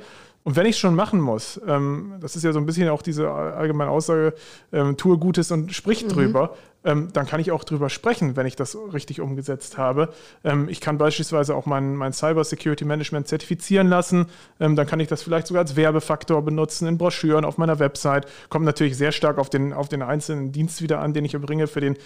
[0.46, 3.02] Und wenn ich es schon machen muss, ähm, das ist ja so ein bisschen auch
[3.02, 4.32] diese allgemeine Aussage,
[4.72, 6.08] ähm, tue Gutes und sprich mhm.
[6.08, 10.10] drüber, ähm, dann kann ich auch drüber sprechen, wenn ich das richtig umgesetzt habe.
[10.44, 14.26] Ähm, ich kann beispielsweise auch mein, mein Cyber Security Management zertifizieren lassen.
[14.60, 18.28] Ähm, dann kann ich das vielleicht sogar als Werbefaktor benutzen in Broschüren auf meiner Website.
[18.48, 21.66] Kommt natürlich sehr stark auf den, auf den einzelnen Dienst wieder an, den ich erbringe.
[21.66, 21.96] Für den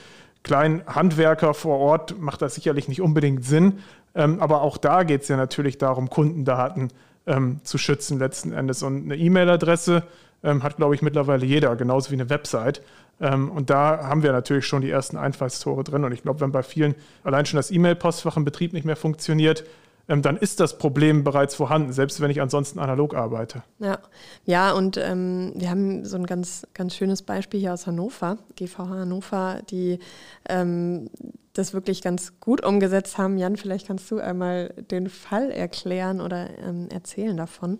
[0.45, 3.81] kleinen Handwerker vor Ort macht das sicherlich nicht unbedingt Sinn.
[4.15, 6.89] Ähm, aber auch da geht es ja natürlich darum, Kundendaten
[7.31, 8.83] ähm, zu schützen letzten Endes.
[8.83, 10.03] Und eine E-Mail-Adresse
[10.43, 12.83] ähm, hat, glaube ich, mittlerweile jeder, genauso wie eine Website.
[13.21, 16.05] Ähm, und da haben wir natürlich schon die ersten Einfallstore drin.
[16.05, 19.65] Und ich glaube, wenn bei vielen allein schon das E-Mail-Postfach im Betrieb nicht mehr funktioniert,
[20.09, 23.63] ähm, dann ist das Problem bereits vorhanden, selbst wenn ich ansonsten analog arbeite.
[23.79, 23.99] Ja,
[24.45, 28.89] ja und ähm, wir haben so ein ganz, ganz schönes Beispiel hier aus Hannover, GVH
[28.89, 30.01] Hannover, die
[30.49, 31.11] ähm,
[31.53, 33.37] das wirklich ganz gut umgesetzt haben.
[33.37, 37.79] Jan, vielleicht kannst du einmal den Fall erklären oder ähm, erzählen davon.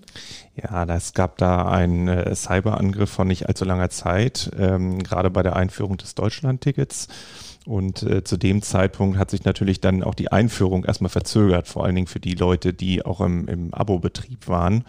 [0.57, 5.43] Ja, es gab da einen äh, Cyberangriff von nicht allzu langer Zeit, ähm, gerade bei
[5.43, 7.09] der Einführung des Deutschland-Tickets.
[7.67, 11.85] Und äh, zu dem Zeitpunkt hat sich natürlich dann auch die Einführung erstmal verzögert, vor
[11.85, 14.85] allen Dingen für die Leute, die auch im, im Abo-Betrieb waren.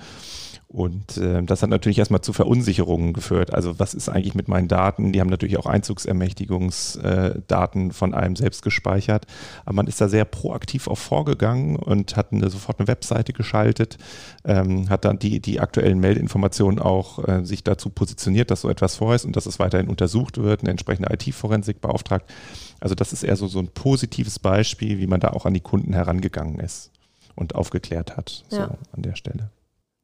[0.72, 3.54] Und äh, das hat natürlich erstmal zu Verunsicherungen geführt.
[3.54, 5.12] Also was ist eigentlich mit meinen Daten?
[5.12, 9.26] Die haben natürlich auch Einzugsermächtigungsdaten äh, von einem selbst gespeichert.
[9.66, 13.98] Aber man ist da sehr proaktiv auch vorgegangen und hat eine, sofort eine Webseite geschaltet,
[14.46, 18.96] ähm, hat dann die, die aktuellen Meldinformationen auch äh, sich dazu positioniert, dass so etwas
[18.96, 22.32] vor ist und dass es weiterhin untersucht wird, eine entsprechende IT-Forensik beauftragt.
[22.80, 25.60] Also das ist eher so, so ein positives Beispiel, wie man da auch an die
[25.60, 26.92] Kunden herangegangen ist
[27.36, 28.68] und aufgeklärt hat, ja.
[28.68, 29.52] so an der Stelle.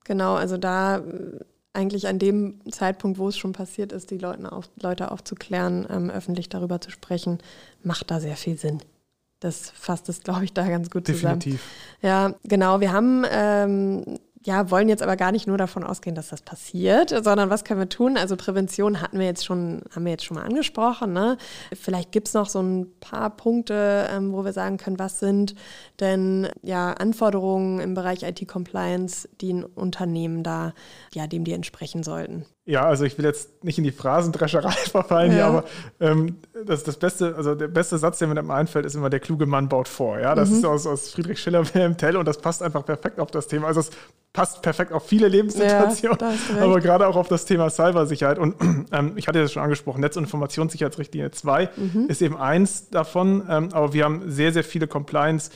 [0.07, 1.01] Genau, also da äh,
[1.73, 6.09] eigentlich an dem Zeitpunkt, wo es schon passiert ist, die Leute, auf, Leute aufzuklären, ähm,
[6.09, 7.39] öffentlich darüber zu sprechen,
[7.83, 8.79] macht da sehr viel Sinn.
[9.41, 11.61] Das fasst es, glaube ich, da ganz gut Definitiv.
[12.01, 12.31] zusammen.
[12.31, 12.79] Ja, genau.
[12.79, 17.09] Wir haben ähm, ja, wollen jetzt aber gar nicht nur davon ausgehen, dass das passiert,
[17.09, 18.17] sondern was können wir tun?
[18.17, 21.13] Also Prävention hatten wir jetzt schon, haben wir jetzt schon mal angesprochen.
[21.13, 21.37] Ne?
[21.73, 25.55] Vielleicht gibt es noch so ein paar Punkte, ähm, wo wir sagen können, was sind
[25.99, 30.73] denn ja Anforderungen im Bereich IT-Compliance, die ein Unternehmen da,
[31.13, 32.45] ja, dem die entsprechen sollten.
[32.67, 35.35] Ja, also ich will jetzt nicht in die Phrasendrescherei verfallen ja.
[35.37, 35.63] hier, aber
[36.01, 39.21] ähm, das, das beste, also der beste Satz, der mir dann einfällt, ist immer der
[39.21, 40.19] kluge Mann baut vor.
[40.19, 40.57] Ja, das mhm.
[40.57, 43.67] ist aus, aus Friedrich Schiller, Wilhelm Tell und das passt einfach perfekt auf das Thema.
[43.67, 43.89] Also es
[44.33, 48.37] passt perfekt auf viele Lebenssituationen, ja, aber gerade auch auf das Thema Cybersicherheit.
[48.37, 48.55] Und
[48.91, 52.05] ähm, ich hatte das schon angesprochen, Netz- und Informationssicherheitsrichtlinie 2 mhm.
[52.09, 55.51] ist eben eins davon, ähm, aber wir haben sehr, sehr viele Compliance-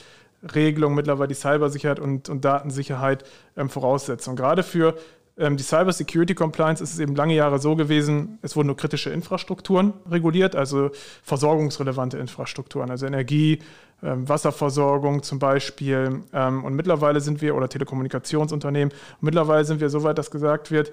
[0.56, 4.32] Regelungen mittlerweile die Cybersicherheit und, und Datensicherheit ähm, voraussetzen.
[4.32, 4.96] Und gerade für
[5.38, 9.10] die Cyber Security Compliance ist es eben lange Jahre so gewesen, es wurden nur kritische
[9.10, 10.92] Infrastrukturen reguliert, also
[11.24, 13.60] versorgungsrelevante Infrastrukturen, also Energie,
[14.04, 16.24] ähm, Wasserversorgung zum Beispiel.
[16.34, 20.92] Ähm, und mittlerweile sind wir, oder Telekommunikationsunternehmen, mittlerweile sind wir so weit, dass gesagt wird,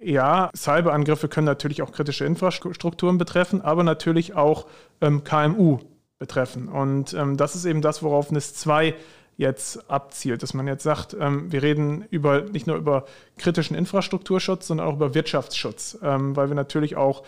[0.00, 4.66] ja, Cyberangriffe können natürlich auch kritische Infrastrukturen betreffen, aber natürlich auch
[5.00, 5.78] ähm, KMU
[6.18, 6.68] betreffen.
[6.68, 8.94] Und ähm, das ist eben das, worauf NIS 2
[9.38, 13.06] jetzt abzielt, dass man jetzt sagt, ähm, wir reden über, nicht nur über
[13.38, 17.22] kritischen Infrastrukturschutz, sondern auch über Wirtschaftsschutz, ähm, weil wir natürlich auch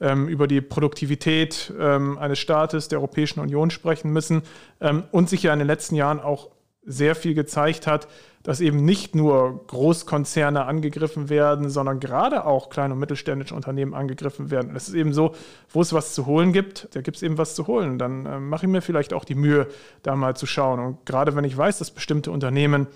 [0.00, 4.42] ähm, über die Produktivität ähm, eines Staates, der Europäischen Union sprechen müssen
[4.80, 6.50] ähm, und sich ja in den letzten Jahren auch
[6.86, 8.08] sehr viel gezeigt hat,
[8.42, 14.52] dass eben nicht nur Großkonzerne angegriffen werden, sondern gerade auch kleine und mittelständische Unternehmen angegriffen
[14.52, 14.74] werden.
[14.76, 15.34] Es ist eben so,
[15.68, 17.98] wo es was zu holen gibt, da gibt es eben was zu holen.
[17.98, 19.66] Dann äh, mache ich mir vielleicht auch die Mühe,
[20.04, 20.78] da mal zu schauen.
[20.78, 22.86] Und gerade wenn ich weiß, dass bestimmte Unternehmen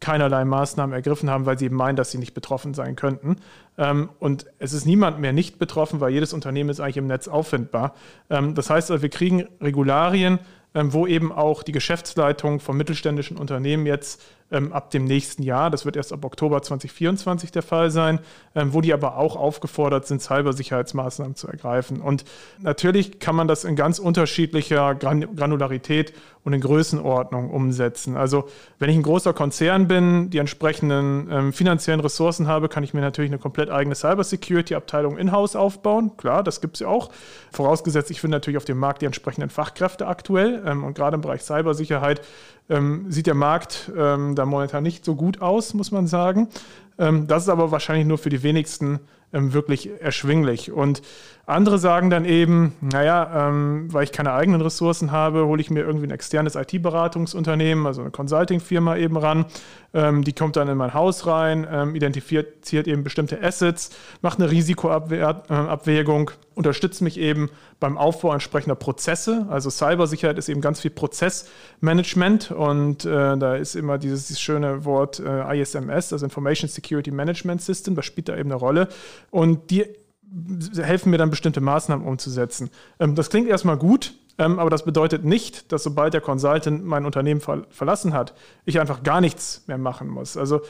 [0.00, 3.36] keinerlei Maßnahmen ergriffen haben, weil sie eben meinen, dass sie nicht betroffen sein könnten.
[3.78, 7.28] Ähm, und es ist niemand mehr nicht betroffen, weil jedes Unternehmen ist eigentlich im Netz
[7.28, 7.94] auffindbar.
[8.30, 10.38] Ähm, das heißt, also, wir kriegen Regularien,
[10.84, 15.84] wo eben auch die Geschäftsleitung von mittelständischen Unternehmen jetzt ähm, ab dem nächsten Jahr, das
[15.84, 18.20] wird erst ab Oktober 2024 der Fall sein,
[18.54, 22.00] ähm, wo die aber auch aufgefordert sind, Cybersicherheitsmaßnahmen zu ergreifen.
[22.00, 22.24] Und
[22.60, 26.12] natürlich kann man das in ganz unterschiedlicher Granularität
[26.46, 28.16] und in Größenordnung umsetzen.
[28.16, 28.44] Also
[28.78, 33.00] wenn ich ein großer Konzern bin, die entsprechenden ähm, finanziellen Ressourcen habe, kann ich mir
[33.00, 36.16] natürlich eine komplett eigene Cybersecurity-Abteilung in-house aufbauen.
[36.16, 37.10] Klar, das gibt es ja auch.
[37.50, 40.62] Vorausgesetzt, ich finde natürlich auf dem Markt die entsprechenden Fachkräfte aktuell.
[40.64, 42.20] Ähm, und gerade im Bereich Cybersicherheit
[42.68, 46.48] ähm, sieht der Markt ähm, da momentan nicht so gut aus, muss man sagen.
[46.98, 49.00] Ähm, das ist aber wahrscheinlich nur für die wenigsten
[49.32, 50.72] ähm, wirklich erschwinglich.
[50.72, 51.02] Und
[51.48, 55.84] andere sagen dann eben, naja, ähm, weil ich keine eigenen Ressourcen habe, hole ich mir
[55.84, 59.46] irgendwie ein externes IT-Beratungsunternehmen, also eine Consulting-Firma eben ran.
[59.94, 63.90] Ähm, die kommt dann in mein Haus rein, ähm, identifiziert eben bestimmte Assets,
[64.22, 69.46] macht eine Risikoabwägung, unterstützt mich eben beim Aufbau entsprechender Prozesse.
[69.48, 74.84] Also Cybersicherheit ist eben ganz viel Prozessmanagement und äh, da ist immer dieses, dieses schöne
[74.84, 78.88] Wort äh, ISMS, also Information Security Management System, das spielt da eben eine Rolle.
[79.30, 79.86] Und die
[80.76, 82.70] helfen mir dann bestimmte Maßnahmen umzusetzen.
[82.98, 87.06] Ähm, das klingt erstmal gut, ähm, aber das bedeutet nicht, dass sobald der Consultant mein
[87.06, 88.34] Unternehmen verlassen hat,
[88.64, 90.36] ich einfach gar nichts mehr machen muss.
[90.36, 90.62] Also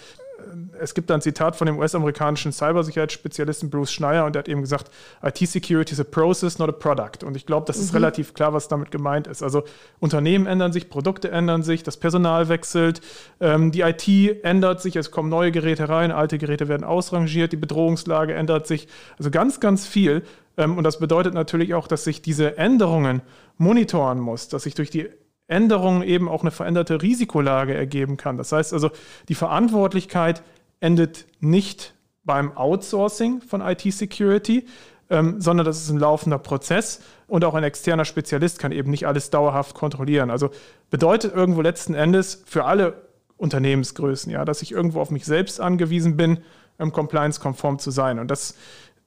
[0.79, 4.91] es gibt ein Zitat von dem US-amerikanischen Cybersicherheitsspezialisten Bruce Schneier und der hat eben gesagt,
[5.23, 7.25] IT-Security is a process, not a product.
[7.25, 7.99] Und ich glaube, das ist mhm.
[7.99, 9.43] relativ klar, was damit gemeint ist.
[9.43, 9.65] Also
[9.99, 13.01] Unternehmen ändern sich, Produkte ändern sich, das Personal wechselt,
[13.41, 17.57] ähm, die IT ändert sich, es kommen neue Geräte rein, alte Geräte werden ausrangiert, die
[17.57, 18.89] Bedrohungslage ändert sich.
[19.19, 20.23] Also ganz, ganz viel.
[20.57, 23.23] Ähm, und das bedeutet natürlich auch, dass sich diese Änderungen
[23.59, 25.09] monitoren muss, dass sich durch die
[25.49, 28.37] Änderungen eben auch eine veränderte Risikolage ergeben kann.
[28.37, 28.91] Das heißt also,
[29.29, 30.43] die Verantwortlichkeit
[30.81, 34.67] endet nicht beim Outsourcing von IT-Security,
[35.09, 39.07] ähm, sondern das ist ein laufender Prozess und auch ein externer Spezialist kann eben nicht
[39.07, 40.31] alles dauerhaft kontrollieren.
[40.31, 40.51] Also
[40.91, 43.07] bedeutet irgendwo letzten Endes für alle
[43.37, 46.39] Unternehmensgrößen, ja, dass ich irgendwo auf mich selbst angewiesen bin,
[46.79, 48.19] ähm, compliance-konform zu sein.
[48.19, 48.57] Und das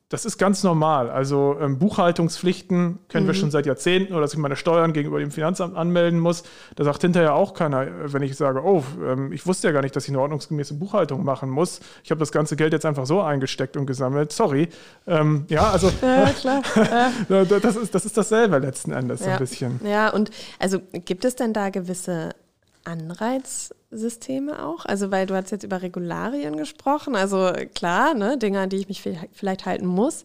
[0.09, 1.11] das ist ganz normal.
[1.11, 3.29] Also ähm, Buchhaltungspflichten kennen mhm.
[3.29, 6.43] wir schon seit Jahrzehnten oder dass ich meine Steuern gegenüber dem Finanzamt anmelden muss.
[6.75, 9.95] Da sagt hinterher auch keiner, wenn ich sage, oh, ähm, ich wusste ja gar nicht,
[9.95, 11.79] dass ich eine ordnungsgemäße Buchhaltung machen muss.
[12.03, 14.31] Ich habe das ganze Geld jetzt einfach so eingesteckt und gesammelt.
[14.31, 14.69] Sorry.
[15.05, 16.63] Ähm, ja, also ja, klar.
[17.61, 19.33] das, ist, das ist dasselbe letzten Endes ja.
[19.33, 19.79] ein bisschen.
[19.83, 22.31] Ja, und also gibt es denn da gewisse
[22.83, 24.85] Anreizsysteme auch?
[24.85, 27.15] Also, weil du hast jetzt über Regularien gesprochen.
[27.15, 30.23] Also klar, ne, Dinge, an die ich mich vielleicht halten muss.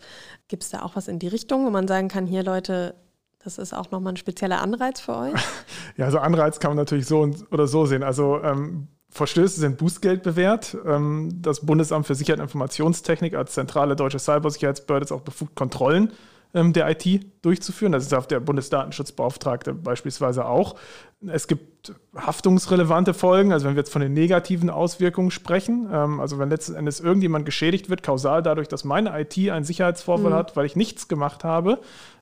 [0.49, 2.95] Gibt es da auch was in die Richtung, wo man sagen kann, hier Leute,
[3.43, 5.35] das ist auch nochmal ein spezieller Anreiz für euch?
[5.97, 8.03] Ja, also Anreiz kann man natürlich so oder so sehen.
[8.03, 10.77] Also ähm, Verstöße sind Bußgeld bewährt.
[10.85, 16.09] Ähm, das Bundesamt für Sicherheit und Informationstechnik als zentrale deutsche Cybersicherheitsbehörde ist auch befugt, Kontrollen
[16.09, 16.19] ähm,
[16.55, 17.93] der IT durchzuführen.
[17.93, 20.77] Das ist auf der Bundesdatenschutzbeauftragte beispielsweise auch.
[21.27, 26.39] Es gibt haftungsrelevante Folgen, also wenn wir jetzt von den negativen Auswirkungen sprechen, ähm, also
[26.39, 30.37] wenn letzten Endes irgendjemand geschädigt wird, kausal dadurch, dass meine IT einen Sicherheitsvorfall mhm.
[30.37, 31.81] hat, weil ich nichts gemacht habe,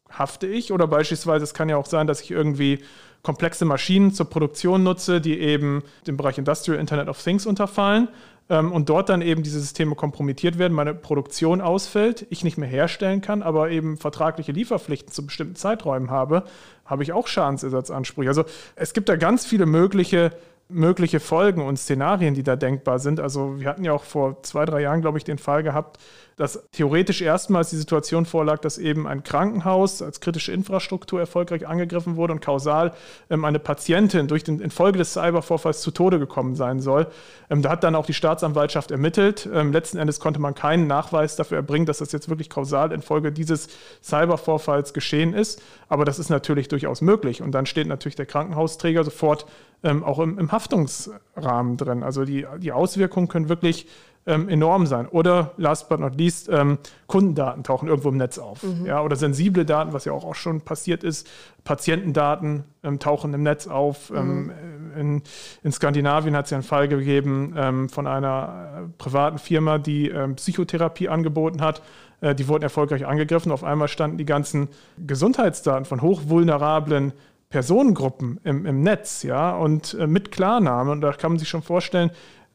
[0.08, 0.72] hafte ich.
[0.72, 2.80] Oder beispielsweise, es kann ja auch sein, dass ich irgendwie
[3.22, 8.12] komplexe Maschinen zur Produktion nutze, die eben dem Bereich Industrial Internet of Things unterfallen ähm,
[8.48, 13.20] und dort dann eben diese Systeme kompromittiert werden, meine Produktion ausfällt, ich nicht mehr herstellen
[13.20, 16.44] kann, aber eben vertragliche Lieferpflichten zu bestimmten Zeiträumen habe,
[16.84, 18.28] habe ich auch Schadensersatzansprüche.
[18.28, 18.44] Also
[18.76, 20.32] es gibt da ganz viele mögliche
[20.72, 23.20] mögliche Folgen und Szenarien, die da denkbar sind.
[23.20, 25.98] Also wir hatten ja auch vor zwei, drei Jahren, glaube ich, den Fall gehabt,
[26.36, 32.16] dass theoretisch erstmals die Situation vorlag, dass eben ein Krankenhaus als kritische Infrastruktur erfolgreich angegriffen
[32.16, 32.92] wurde und kausal
[33.30, 37.06] ähm, eine Patientin durch den infolge des Cybervorfalls zu Tode gekommen sein soll.
[37.50, 39.48] Ähm, da hat dann auch die Staatsanwaltschaft ermittelt.
[39.52, 43.32] Ähm, letzten Endes konnte man keinen Nachweis dafür erbringen, dass das jetzt wirklich kausal infolge
[43.32, 43.68] dieses
[44.02, 45.62] Cybervorfalls geschehen ist.
[45.88, 47.42] Aber das ist natürlich durchaus möglich.
[47.42, 49.46] Und dann steht natürlich der Krankenhausträger sofort
[49.84, 52.02] ähm, auch im, im, Haftungsrahmen drin.
[52.02, 53.86] Also die, die Auswirkungen können wirklich
[54.26, 55.08] ähm, enorm sein.
[55.08, 58.62] Oder last but not least, ähm, Kundendaten tauchen irgendwo im Netz auf.
[58.62, 58.86] Mhm.
[58.86, 61.28] Ja, oder sensible Daten, was ja auch, auch schon passiert ist.
[61.64, 64.12] Patientendaten ähm, tauchen im Netz auf.
[64.14, 64.52] Ähm, mhm.
[64.96, 65.22] In,
[65.62, 70.08] in, Skandinavien hat es ja einen Fall gegeben ähm, von einer äh, privaten Firma, die
[70.08, 71.82] ähm, Psychotherapie angeboten hat.
[72.20, 73.52] Äh, die wurden erfolgreich angegriffen.
[73.52, 74.68] Auf einmal standen die ganzen
[75.04, 77.12] Gesundheitsdaten von hochvulnerablen
[77.50, 80.90] Personengruppen im, im Netz, ja, und äh, mit Klarnamen.
[80.90, 82.10] Und da kann man sich schon vorstellen,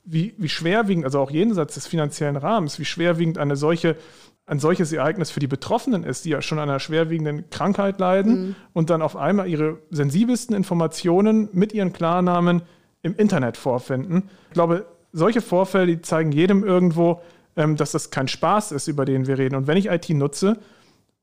[0.10, 3.98] wie, wie schwerwiegend, also auch jenseits des finanziellen Rahmens, wie schwerwiegend eine solche,
[4.46, 8.39] ein solches Ereignis für die Betroffenen ist, die ja schon an einer schwerwiegenden Krankheit leiden
[8.39, 8.56] mhm.
[8.72, 12.62] und dann auf einmal ihre sensibelsten Informationen mit ihren Klarnamen
[13.02, 14.30] im Internet vorfinden.
[14.48, 17.22] Ich glaube, solche Vorfälle, die zeigen jedem irgendwo,
[17.58, 19.56] ähm, dass das kein Spaß ist, über den wir reden.
[19.56, 20.58] Und wenn ich IT nutze,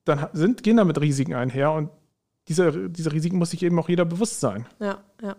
[0.05, 1.89] dann sind, gehen damit Risiken einher und
[2.49, 4.67] diese, diese Risiken muss sich eben auch jeder bewusst sein.
[4.79, 5.37] Ja, ja.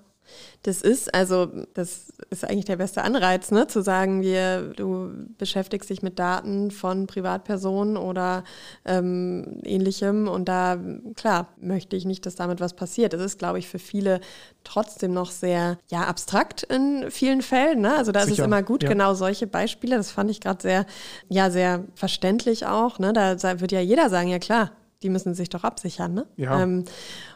[0.64, 3.68] Das ist, also, das ist eigentlich der beste Anreiz, ne?
[3.68, 8.44] zu sagen, wir, du beschäftigst dich mit Daten von Privatpersonen oder
[8.86, 10.78] ähm, ähnlichem und da,
[11.16, 13.14] klar, möchte ich nicht, dass damit was passiert.
[13.14, 14.22] Das ist, glaube ich, für viele
[14.64, 17.82] trotzdem noch sehr, ja, abstrakt in vielen Fällen.
[17.82, 17.96] Ne?
[17.96, 18.32] Also da Sicher.
[18.34, 18.90] ist es immer gut, ja.
[18.90, 20.86] genau solche Beispiele, das fand ich gerade sehr,
[21.30, 23.00] ja, sehr verständlich auch.
[23.00, 23.14] Ne?
[23.14, 24.72] Da wird ja jeder sagen, ja klar,
[25.04, 26.14] die müssen sich doch absichern.
[26.14, 26.26] Ne?
[26.36, 26.62] Ja.
[26.62, 26.86] Ähm,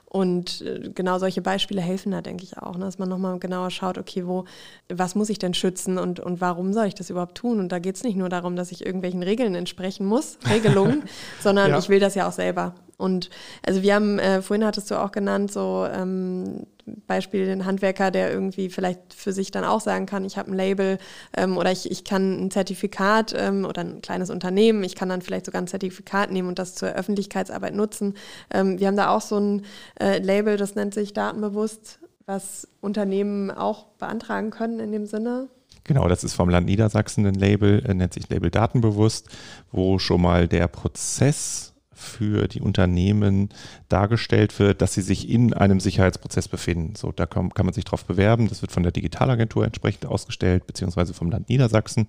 [0.10, 2.86] und äh, genau solche Beispiele helfen da, denke ich auch, ne?
[2.86, 4.46] dass man nochmal genauer schaut, okay, wo,
[4.90, 7.60] was muss ich denn schützen und, und warum soll ich das überhaupt tun?
[7.60, 11.04] Und da geht es nicht nur darum, dass ich irgendwelchen Regeln entsprechen muss, Regelungen,
[11.40, 11.78] sondern ja.
[11.78, 12.74] ich will das ja auch selber.
[12.98, 13.30] Und
[13.64, 16.66] also wir haben, äh, vorhin hattest du auch genannt, so ähm,
[17.08, 20.56] Beispiel den Handwerker, der irgendwie vielleicht für sich dann auch sagen kann, ich habe ein
[20.56, 20.98] Label
[21.36, 25.22] ähm, oder ich, ich kann ein Zertifikat ähm, oder ein kleines Unternehmen, ich kann dann
[25.22, 28.16] vielleicht sogar ein Zertifikat nehmen und das zur Öffentlichkeitsarbeit nutzen.
[28.54, 29.66] Ähm, wir haben da auch so ein
[30.00, 35.48] äh, Label, das nennt sich Datenbewusst, was Unternehmen auch beantragen können in dem Sinne.
[35.84, 39.30] Genau, das ist vom Land Niedersachsen ein Label, äh, nennt sich Label Datenbewusst,
[39.72, 43.50] wo schon mal der Prozess für die Unternehmen
[43.90, 46.96] dargestellt wird, dass sie sich in einem Sicherheitsprozess befinden.
[46.96, 48.48] So, da kann, kann man sich darauf bewerben.
[48.48, 52.08] Das wird von der Digitalagentur entsprechend ausgestellt, beziehungsweise vom Land Niedersachsen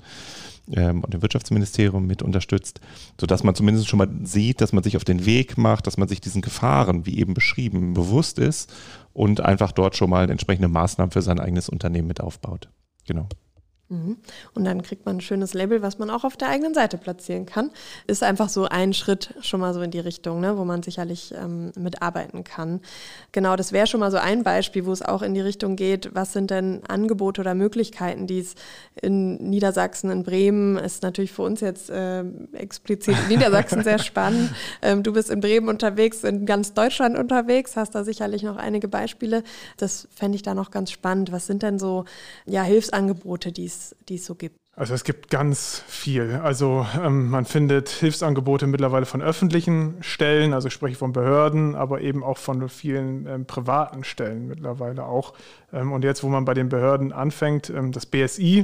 [0.73, 2.81] ähm, und dem Wirtschaftsministerium mit unterstützt,
[3.21, 6.09] sodass man zumindest schon mal sieht, dass man sich auf den Weg macht, dass man
[6.09, 8.73] sich diesen Gefahren, wie eben beschrieben, bewusst ist
[9.13, 12.69] und einfach dort schon mal entsprechende Maßnahmen für sein eigenes Unternehmen mit aufbaut.
[13.07, 13.29] Genau.
[13.91, 14.19] Mhm.
[14.55, 17.45] Und dann kriegt man ein schönes Label, was man auch auf der eigenen Seite platzieren
[17.45, 17.73] kann.
[18.07, 21.35] Ist einfach so ein Schritt schon mal so in die Richtung, ne, wo man sicherlich
[21.37, 22.81] ähm, mitarbeiten kann.
[23.33, 26.15] Genau, das wäre schon mal so ein Beispiel, wo es auch in die Richtung geht,
[26.15, 28.55] was sind denn Angebote oder Möglichkeiten, die es
[29.03, 32.23] in Niedersachsen, in Bremen, ist natürlich für uns jetzt äh,
[32.53, 34.53] explizit in Niedersachsen sehr spannend.
[34.83, 38.87] Ähm, du bist in Bremen unterwegs, in ganz Deutschland unterwegs, hast da sicherlich noch einige
[38.87, 39.43] Beispiele.
[39.79, 41.33] Das fände ich da noch ganz spannend.
[41.33, 42.05] Was sind denn so
[42.47, 44.61] ja, Hilfsangebote, die es die es so gibt?
[44.81, 46.41] Also es gibt ganz viel.
[46.43, 52.01] Also ähm, man findet Hilfsangebote mittlerweile von öffentlichen Stellen, also ich spreche von Behörden, aber
[52.01, 55.35] eben auch von vielen ähm, privaten Stellen mittlerweile auch.
[55.73, 58.61] Ähm, und jetzt, wo man bei den Behörden anfängt, ähm, das BSI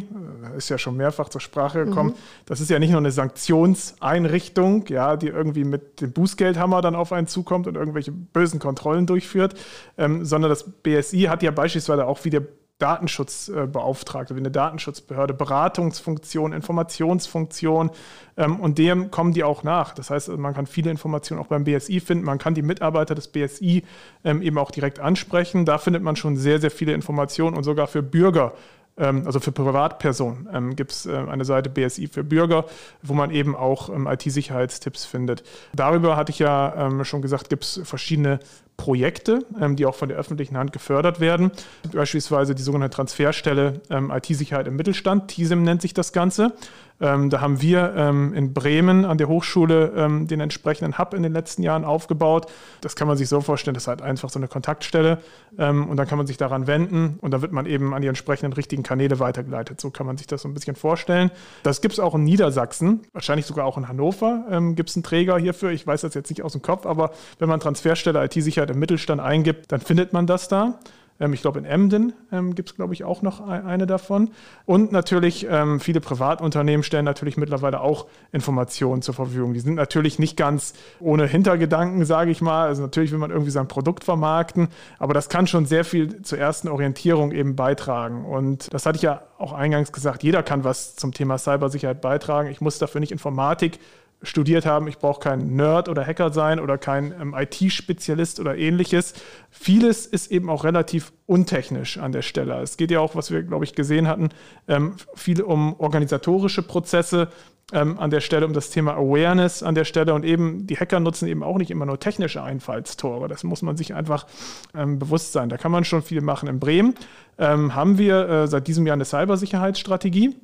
[0.55, 2.11] äh, ist ja schon mehrfach zur Sprache gekommen.
[2.11, 2.47] Mhm.
[2.47, 7.13] Das ist ja nicht nur eine Sanktionseinrichtung, ja, die irgendwie mit dem Bußgeldhammer dann auf
[7.13, 9.55] einen zukommt und irgendwelche bösen Kontrollen durchführt,
[9.99, 12.41] ähm, sondern das BSI hat ja beispielsweise auch wieder
[12.79, 17.91] Datenschutzbeauftragte, wie eine Datenschutzbehörde, Beratungsfunktion, Informationsfunktion
[18.37, 19.95] ähm, und dem kommen die auch nach.
[19.95, 23.29] Das heißt, man kann viele Informationen auch beim BSI finden, man kann die Mitarbeiter des
[23.29, 23.83] BSI
[24.25, 25.65] ähm, eben auch direkt ansprechen.
[25.65, 28.53] Da findet man schon sehr, sehr viele Informationen und sogar für Bürger
[28.99, 32.65] ähm, also für Privatpersonen ähm, gibt es äh, eine Seite BSI für Bürger,
[33.03, 35.45] wo man eben auch ähm, IT-Sicherheitstipps findet.
[35.75, 38.41] Darüber hatte ich ja schon gesagt, gibt es verschiedene
[38.77, 41.51] Projekte, die auch von der öffentlichen Hand gefördert werden.
[41.93, 46.53] Beispielsweise die sogenannte Transferstelle IT-Sicherheit im Mittelstand, TISIM nennt sich das Ganze.
[47.01, 51.23] Ähm, da haben wir ähm, in Bremen an der Hochschule ähm, den entsprechenden Hub in
[51.23, 52.47] den letzten Jahren aufgebaut.
[52.81, 55.19] Das kann man sich so vorstellen, das ist halt einfach so eine Kontaktstelle
[55.59, 58.09] ähm, und dann kann man sich daran wenden und dann wird man eben an die
[58.09, 59.81] entsprechenden richtigen Kanäle weitergeleitet.
[59.81, 61.31] So kann man sich das so ein bisschen vorstellen.
[61.63, 65.03] Das gibt es auch in Niedersachsen, wahrscheinlich sogar auch in Hannover ähm, gibt es einen
[65.03, 65.71] Träger hierfür.
[65.71, 69.21] Ich weiß das jetzt nicht aus dem Kopf, aber wenn man Transferstelle IT-Sicherheit im Mittelstand
[69.21, 70.79] eingibt, dann findet man das da.
[71.21, 74.31] Ähm, ich glaube, in Emden ähm, gibt es, glaube ich, auch noch eine davon.
[74.65, 79.55] Und natürlich, ähm, viele Privatunternehmen stellen natürlich mittlerweile auch Informationen zur Verfügung.
[79.55, 82.67] Die sind natürlich nicht ganz ohne Hintergedanken, sage ich mal.
[82.67, 86.39] Also natürlich will man irgendwie sein Produkt vermarkten, aber das kann schon sehr viel zur
[86.39, 88.25] ersten Orientierung eben beitragen.
[88.25, 92.49] Und das hatte ich ja auch eingangs gesagt, jeder kann was zum Thema Cybersicherheit beitragen.
[92.51, 93.79] Ich muss dafür nicht Informatik
[94.23, 94.89] studiert haben.
[94.89, 99.15] Ich brauche kein Nerd oder Hacker sein oder kein ähm, IT-Spezialist oder ähnliches.
[99.51, 102.61] Vieles ist eben auch relativ untechnisch an der Stelle.
[102.63, 104.31] Es geht ja auch, was wir, glaube ich, gesehen hatten,
[104.69, 107.29] ähm, viel um organisatorische Prozesse
[107.73, 110.15] ähm, an der Stelle, um das Thema Awareness an der Stelle.
[110.15, 113.29] Und eben, die Hacker nutzen eben auch nicht immer nur technische Einfallstore.
[113.29, 114.27] Das muss man sich einfach
[114.75, 115.49] ähm, bewusst sein.
[115.49, 116.49] Da kann man schon viel machen.
[116.49, 116.95] In Bremen
[117.39, 120.37] ähm, haben wir äh, seit diesem Jahr eine Cybersicherheitsstrategie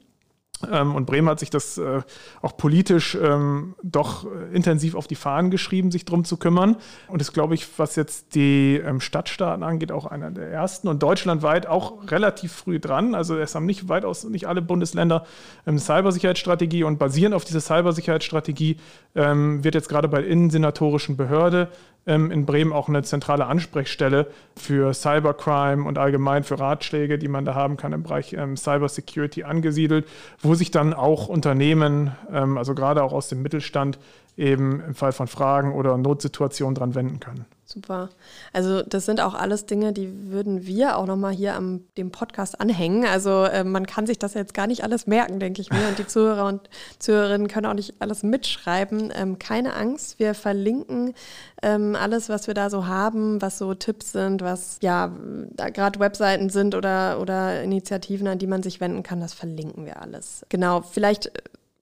[0.94, 2.02] und Bremen hat sich das äh,
[2.40, 6.76] auch politisch ähm, doch äh, intensiv auf die Fahnen geschrieben, sich darum zu kümmern.
[7.08, 11.02] Und ist, glaube ich, was jetzt die ähm, Stadtstaaten angeht, auch einer der ersten und
[11.02, 13.14] deutschlandweit auch relativ früh dran.
[13.14, 15.26] Also es haben nicht weitaus nicht alle Bundesländer
[15.64, 18.76] eine Cybersicherheitsstrategie und basierend auf dieser Cybersicherheitsstrategie
[19.14, 21.68] wird jetzt gerade bei der innensenatorischen Behörde ähm,
[22.04, 27.54] in Bremen auch eine zentrale Ansprechstelle für Cybercrime und allgemein für Ratschläge, die man da
[27.54, 30.08] haben kann im Bereich ähm, Cybersecurity angesiedelt,
[30.40, 34.00] wo sich dann auch Unternehmen, ähm, also gerade auch aus dem Mittelstand,
[34.36, 37.44] eben im Fall von Fragen oder Notsituationen dran wenden können.
[37.72, 38.10] Super.
[38.52, 42.60] Also das sind auch alles Dinge, die würden wir auch nochmal hier am dem Podcast
[42.60, 43.06] anhängen.
[43.06, 45.88] Also äh, man kann sich das jetzt gar nicht alles merken, denke ich mir.
[45.88, 49.10] Und die Zuhörer und Zuhörerinnen können auch nicht alles mitschreiben.
[49.16, 51.14] Ähm, keine Angst, wir verlinken
[51.62, 55.10] ähm, alles, was wir da so haben, was so Tipps sind, was ja
[55.56, 60.02] gerade Webseiten sind oder, oder Initiativen, an die man sich wenden kann, das verlinken wir
[60.02, 60.44] alles.
[60.50, 61.32] Genau, vielleicht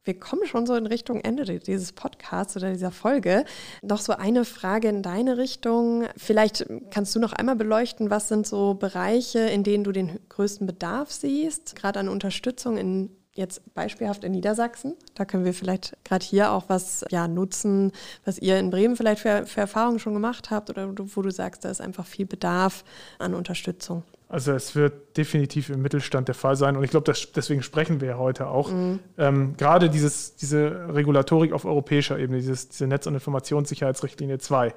[0.05, 3.45] wir kommen schon so in Richtung Ende dieses Podcasts oder dieser Folge.
[3.83, 6.05] Noch so eine Frage in deine Richtung.
[6.17, 10.67] Vielleicht kannst du noch einmal beleuchten, was sind so Bereiche, in denen du den größten
[10.67, 14.97] Bedarf siehst, gerade an Unterstützung in jetzt beispielhaft in Niedersachsen.
[15.15, 17.93] Da können wir vielleicht gerade hier auch was ja, nutzen,
[18.25, 21.65] was ihr in Bremen vielleicht für, für Erfahrungen schon gemacht habt oder wo du sagst,
[21.65, 22.85] da ist einfach viel Bedarf
[23.19, 24.03] an Unterstützung.
[24.31, 28.11] Also es wird definitiv im Mittelstand der Fall sein und ich glaube, deswegen sprechen wir
[28.11, 28.71] ja heute auch.
[28.71, 29.01] Mhm.
[29.19, 34.73] Ähm, gerade dieses, diese Regulatorik auf europäischer Ebene, dieses, diese Netz- und Informationssicherheitsrichtlinie 2,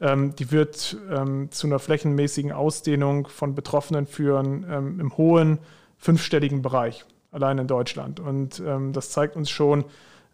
[0.00, 5.60] ähm, die wird ähm, zu einer flächenmäßigen Ausdehnung von Betroffenen führen ähm, im hohen
[5.98, 8.18] fünfstelligen Bereich, allein in Deutschland.
[8.18, 9.84] Und ähm, das zeigt uns schon,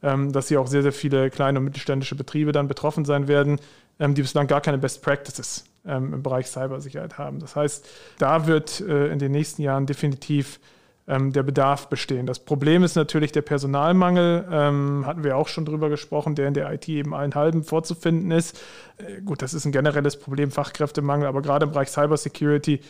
[0.02, 3.60] ähm, dass hier auch sehr, sehr viele kleine und mittelständische Betriebe dann betroffen sein werden,
[3.98, 7.38] die bislang gar keine Best Practices ähm, im Bereich Cybersicherheit haben.
[7.38, 10.60] Das heißt, da wird äh, in den nächsten Jahren definitiv
[11.08, 12.26] ähm, der Bedarf bestehen.
[12.26, 16.54] Das Problem ist natürlich der Personalmangel, ähm, hatten wir auch schon drüber gesprochen, der in
[16.54, 18.60] der IT eben allen halben vorzufinden ist.
[18.98, 22.80] Äh, gut, das ist ein generelles Problem, Fachkräftemangel, aber gerade im Bereich Cybersecurity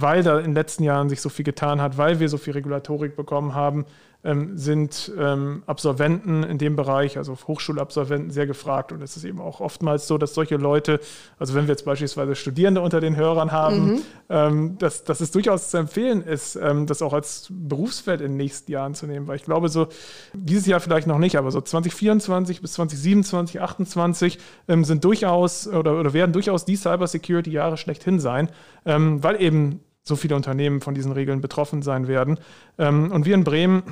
[0.00, 2.52] weil da in den letzten Jahren sich so viel getan hat, weil wir so viel
[2.52, 3.84] Regulatorik bekommen haben,
[4.24, 8.90] sind ähm, Absolventen in dem Bereich, also Hochschulabsolventen, sehr gefragt.
[8.90, 10.98] Und es ist eben auch oftmals so, dass solche Leute,
[11.38, 14.02] also wenn wir jetzt beispielsweise Studierende unter den Hörern haben, mhm.
[14.28, 18.38] ähm, dass, dass es durchaus zu empfehlen ist, ähm, das auch als Berufsfeld in den
[18.38, 19.28] nächsten Jahren zu nehmen.
[19.28, 19.86] Weil ich glaube, so
[20.34, 25.98] dieses Jahr vielleicht noch nicht, aber so 2024 bis 2027, 2028 ähm, sind durchaus oder,
[25.98, 28.50] oder werden durchaus die Cybersecurity-Jahre schlechthin sein,
[28.84, 32.38] ähm, weil eben so viele Unternehmen von diesen Regeln betroffen sein werden.
[32.78, 33.82] Ähm, und wir in Bremen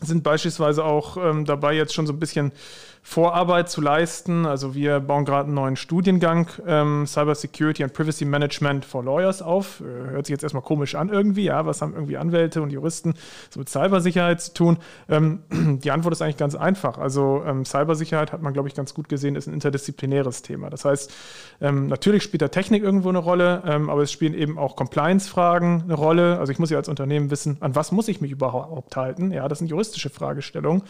[0.00, 2.52] sind beispielsweise auch ähm, dabei, jetzt schon so ein bisschen
[3.08, 4.44] Vorarbeit zu leisten.
[4.44, 9.40] Also wir bauen gerade einen neuen Studiengang ähm, Cyber Security and Privacy Management for Lawyers
[9.40, 9.80] auf.
[9.80, 13.14] Äh, hört sich jetzt erstmal komisch an irgendwie, ja, was haben irgendwie Anwälte und Juristen
[13.48, 14.76] so mit Cybersicherheit zu tun?
[15.08, 15.40] Ähm,
[15.82, 16.98] die Antwort ist eigentlich ganz einfach.
[16.98, 20.68] Also ähm, Cybersicherheit hat man, glaube ich, ganz gut gesehen, ist ein interdisziplinäres Thema.
[20.68, 21.10] Das heißt,
[21.62, 25.84] ähm, natürlich spielt da Technik irgendwo eine Rolle, ähm, aber es spielen eben auch Compliance-Fragen
[25.84, 26.38] eine Rolle.
[26.38, 29.32] Also ich muss ja als Unternehmen wissen, an was muss ich mich überhaupt halten?
[29.32, 30.82] Ja, das sind juristische Fragestellungen.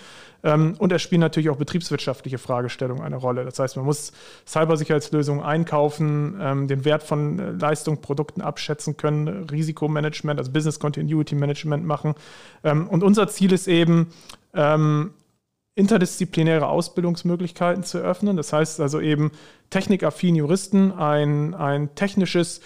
[0.45, 3.45] Ähm, und es spielen natürlich auch betriebswirtschaftliche Fragestellungen eine Rolle.
[3.45, 4.13] Das heißt, man muss
[4.47, 11.35] Cybersicherheitslösungen einkaufen, ähm, den Wert von äh, Leistungen, Produkten abschätzen können, Risikomanagement, also Business Continuity
[11.35, 12.15] Management machen.
[12.63, 14.09] Ähm, und unser Ziel ist eben,
[15.75, 18.37] interdisziplinäre Ausbildungsmöglichkeiten zu eröffnen.
[18.37, 19.31] Das heißt also eben
[19.71, 22.61] technikaffinen Juristen ein, ein technisches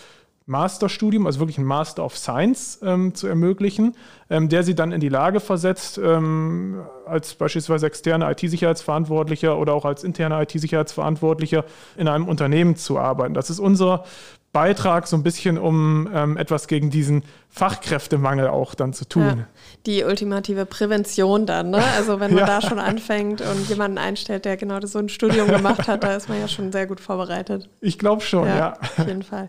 [0.46, 3.96] Masterstudium, also wirklich ein Master of Science ähm, zu ermöglichen,
[4.30, 9.84] ähm, der sie dann in die Lage versetzt, ähm, als beispielsweise externe IT-Sicherheitsverantwortlicher oder auch
[9.84, 11.64] als interne IT-Sicherheitsverantwortlicher
[11.96, 13.34] in einem Unternehmen zu arbeiten.
[13.34, 14.04] Das ist unser
[14.52, 19.22] Beitrag so ein bisschen, um ähm, etwas gegen diesen Fachkräftemangel auch dann zu tun.
[19.24, 19.46] Ja,
[19.86, 21.82] die ultimative Prävention dann, ne?
[21.96, 22.46] Also wenn man ja.
[22.46, 26.28] da schon anfängt und jemanden einstellt, der genau so ein Studium gemacht hat, da ist
[26.28, 27.70] man ja schon sehr gut vorbereitet.
[27.80, 28.72] Ich glaube schon, ja, ja.
[28.98, 29.48] Auf jeden Fall.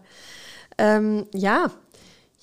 [0.78, 1.72] Ähm, ja,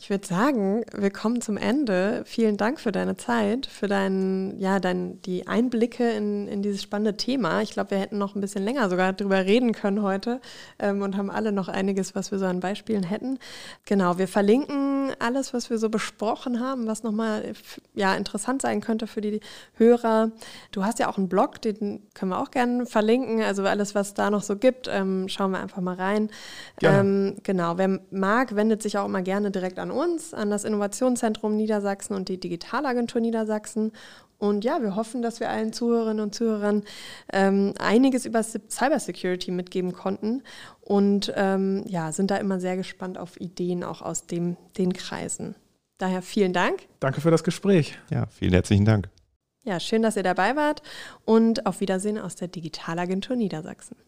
[0.00, 2.22] ich würde sagen, wir kommen zum Ende.
[2.24, 7.18] Vielen Dank für deine Zeit, für dein, ja, dein, die Einblicke in, in dieses spannende
[7.18, 7.60] Thema.
[7.60, 10.40] Ich glaube, wir hätten noch ein bisschen länger sogar drüber reden können heute
[10.78, 13.38] ähm, und haben alle noch einiges, was wir so an Beispielen hätten.
[13.84, 17.52] Genau, wir verlinken alles, was wir so besprochen haben, was nochmal
[17.94, 19.40] ja, interessant sein könnte für die
[19.74, 20.30] Hörer.
[20.72, 23.42] Du hast ja auch einen Blog, den können wir auch gerne verlinken.
[23.42, 26.30] Also alles, was da noch so gibt, ähm, schauen wir einfach mal rein.
[26.80, 30.64] Ähm, genau, wer mag, wendet sich auch immer gerne direkt an an uns, an das
[30.64, 33.92] Innovationszentrum Niedersachsen und die Digitalagentur Niedersachsen.
[34.38, 36.84] Und ja, wir hoffen, dass wir allen Zuhörerinnen und Zuhörern
[37.30, 40.42] ähm, einiges über Cybersecurity mitgeben konnten
[40.80, 45.56] und ähm, ja, sind da immer sehr gespannt auf Ideen auch aus dem, den Kreisen.
[45.98, 46.86] Daher vielen Dank.
[47.00, 47.98] Danke für das Gespräch.
[48.10, 49.10] Ja, vielen herzlichen Dank.
[49.62, 50.80] Ja, schön, dass ihr dabei wart
[51.26, 53.96] und auf Wiedersehen aus der Digitalagentur Niedersachsen.